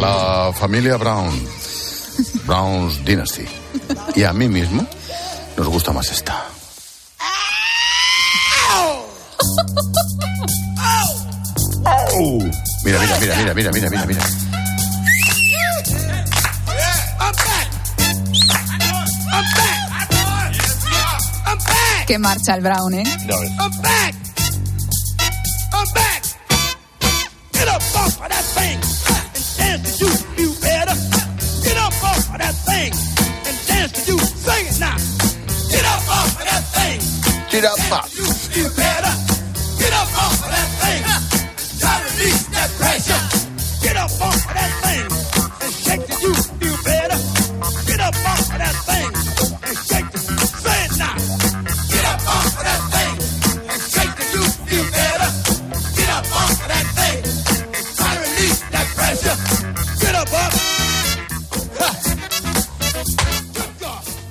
la 0.00 0.52
familia 0.54 0.96
Brown, 0.96 1.30
Brown's 2.46 3.04
Dynasty, 3.04 3.44
y 4.14 4.24
a 4.24 4.32
mí 4.32 4.48
mismo 4.48 4.86
nos 5.56 5.68
gusta 5.68 5.92
más 5.92 6.10
esta. 6.10 6.46
Mira, 12.84 12.98
mira, 12.98 13.18
mira, 13.18 13.36
mira, 13.36 13.54
mira, 13.54 13.70
mira, 13.72 13.90
mira, 13.90 14.06
mira. 14.06 14.22
Que 22.06 22.18
marcha 22.18 22.54
el 22.54 22.62
Brown, 22.62 22.94
¿eh? 22.94 23.04
I'm 23.60 24.19
thing 32.80 32.92
and 33.46 33.66
dance 33.66 34.06
to 34.06 34.12
you. 34.12 34.18
Sing 34.18 34.66
it 34.66 34.80
now. 34.80 34.96
Get 35.70 35.84
up 35.84 36.02
off 36.08 36.40
of 36.40 36.44
that 36.48 36.64
thing. 36.74 37.00
Get 37.50 37.64
up 37.64 37.92
off. 37.92 38.89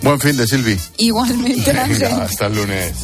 Buen 0.09 0.19
fin 0.19 0.35
de 0.37 0.47
Silvi. 0.47 0.75
Igualmente, 0.97 1.71
Venga, 1.87 2.23
hasta 2.23 2.47
el 2.47 2.55
lunes. 2.55 2.95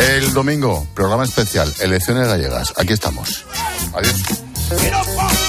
El 0.00 0.32
domingo, 0.32 0.84
programa 0.96 1.22
especial, 1.22 1.72
elecciones 1.78 2.26
gallegas. 2.26 2.74
Aquí 2.76 2.94
estamos. 2.94 3.44
Adiós. 3.94 4.16
Get 4.80 4.94
up 4.94 5.06
off 5.16 5.48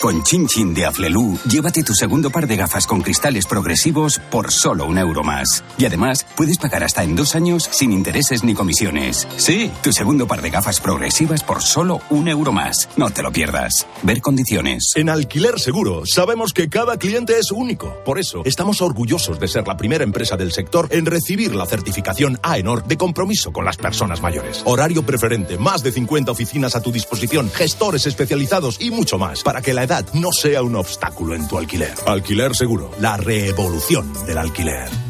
Con 0.00 0.22
Chin 0.22 0.46
Chin 0.46 0.72
de 0.72 0.86
Aflelu, 0.86 1.36
llévate 1.46 1.82
tu 1.82 1.92
segundo 1.92 2.30
par 2.30 2.46
de 2.46 2.56
gafas 2.56 2.86
con 2.86 3.02
cristales 3.02 3.44
progresivos 3.44 4.18
por 4.30 4.50
solo 4.50 4.86
un 4.86 4.96
euro 4.96 5.22
más. 5.22 5.62
Y 5.76 5.84
además, 5.84 6.26
puedes 6.38 6.56
pagar 6.56 6.82
hasta 6.82 7.02
en 7.02 7.14
dos 7.14 7.34
años 7.34 7.68
sin 7.70 7.92
intereses 7.92 8.42
ni 8.42 8.54
comisiones. 8.54 9.28
Sí, 9.36 9.70
tu 9.82 9.92
segundo 9.92 10.26
par 10.26 10.40
de 10.40 10.48
gafas 10.48 10.80
progresivas 10.80 11.42
por 11.42 11.60
solo 11.60 12.00
un 12.08 12.28
euro 12.28 12.50
más. 12.50 12.88
No 12.96 13.10
te 13.10 13.22
lo 13.22 13.30
pierdas. 13.30 13.86
Ver 14.02 14.22
condiciones. 14.22 14.92
En 14.94 15.10
Alquiler 15.10 15.60
Seguro 15.60 16.06
sabemos 16.06 16.54
que 16.54 16.70
cada 16.70 16.96
cliente 16.96 17.38
es 17.38 17.52
único. 17.52 17.94
Por 18.02 18.18
eso 18.18 18.40
estamos 18.46 18.80
orgullosos 18.80 19.38
de 19.38 19.48
ser 19.48 19.68
la 19.68 19.76
primera 19.76 20.02
empresa 20.02 20.38
del 20.38 20.52
sector 20.52 20.88
en 20.92 21.04
recibir 21.04 21.54
la 21.54 21.66
certificación 21.66 22.38
AENOR 22.42 22.86
de 22.86 22.96
compromiso 22.96 23.52
con 23.52 23.66
las 23.66 23.76
personas 23.76 24.22
mayores. 24.22 24.62
Horario 24.64 25.04
preferente, 25.04 25.58
más 25.58 25.82
de 25.82 25.92
50 25.92 26.32
oficinas 26.32 26.74
a 26.74 26.80
tu 26.80 26.90
disposición, 26.90 27.50
gestores 27.50 28.06
especializados 28.06 28.80
y 28.80 28.90
mucho 28.90 29.18
más 29.18 29.42
para 29.42 29.60
que 29.60 29.74
la 29.74 29.89
edad 29.90 30.06
no 30.14 30.30
sea 30.30 30.62
un 30.62 30.76
obstáculo 30.76 31.34
en 31.34 31.48
tu 31.48 31.58
alquiler. 31.58 31.94
Alquiler 32.06 32.54
Seguro, 32.54 32.92
la 33.00 33.16
revolución 33.16 34.06
del 34.24 34.38
alquiler. 34.38 35.09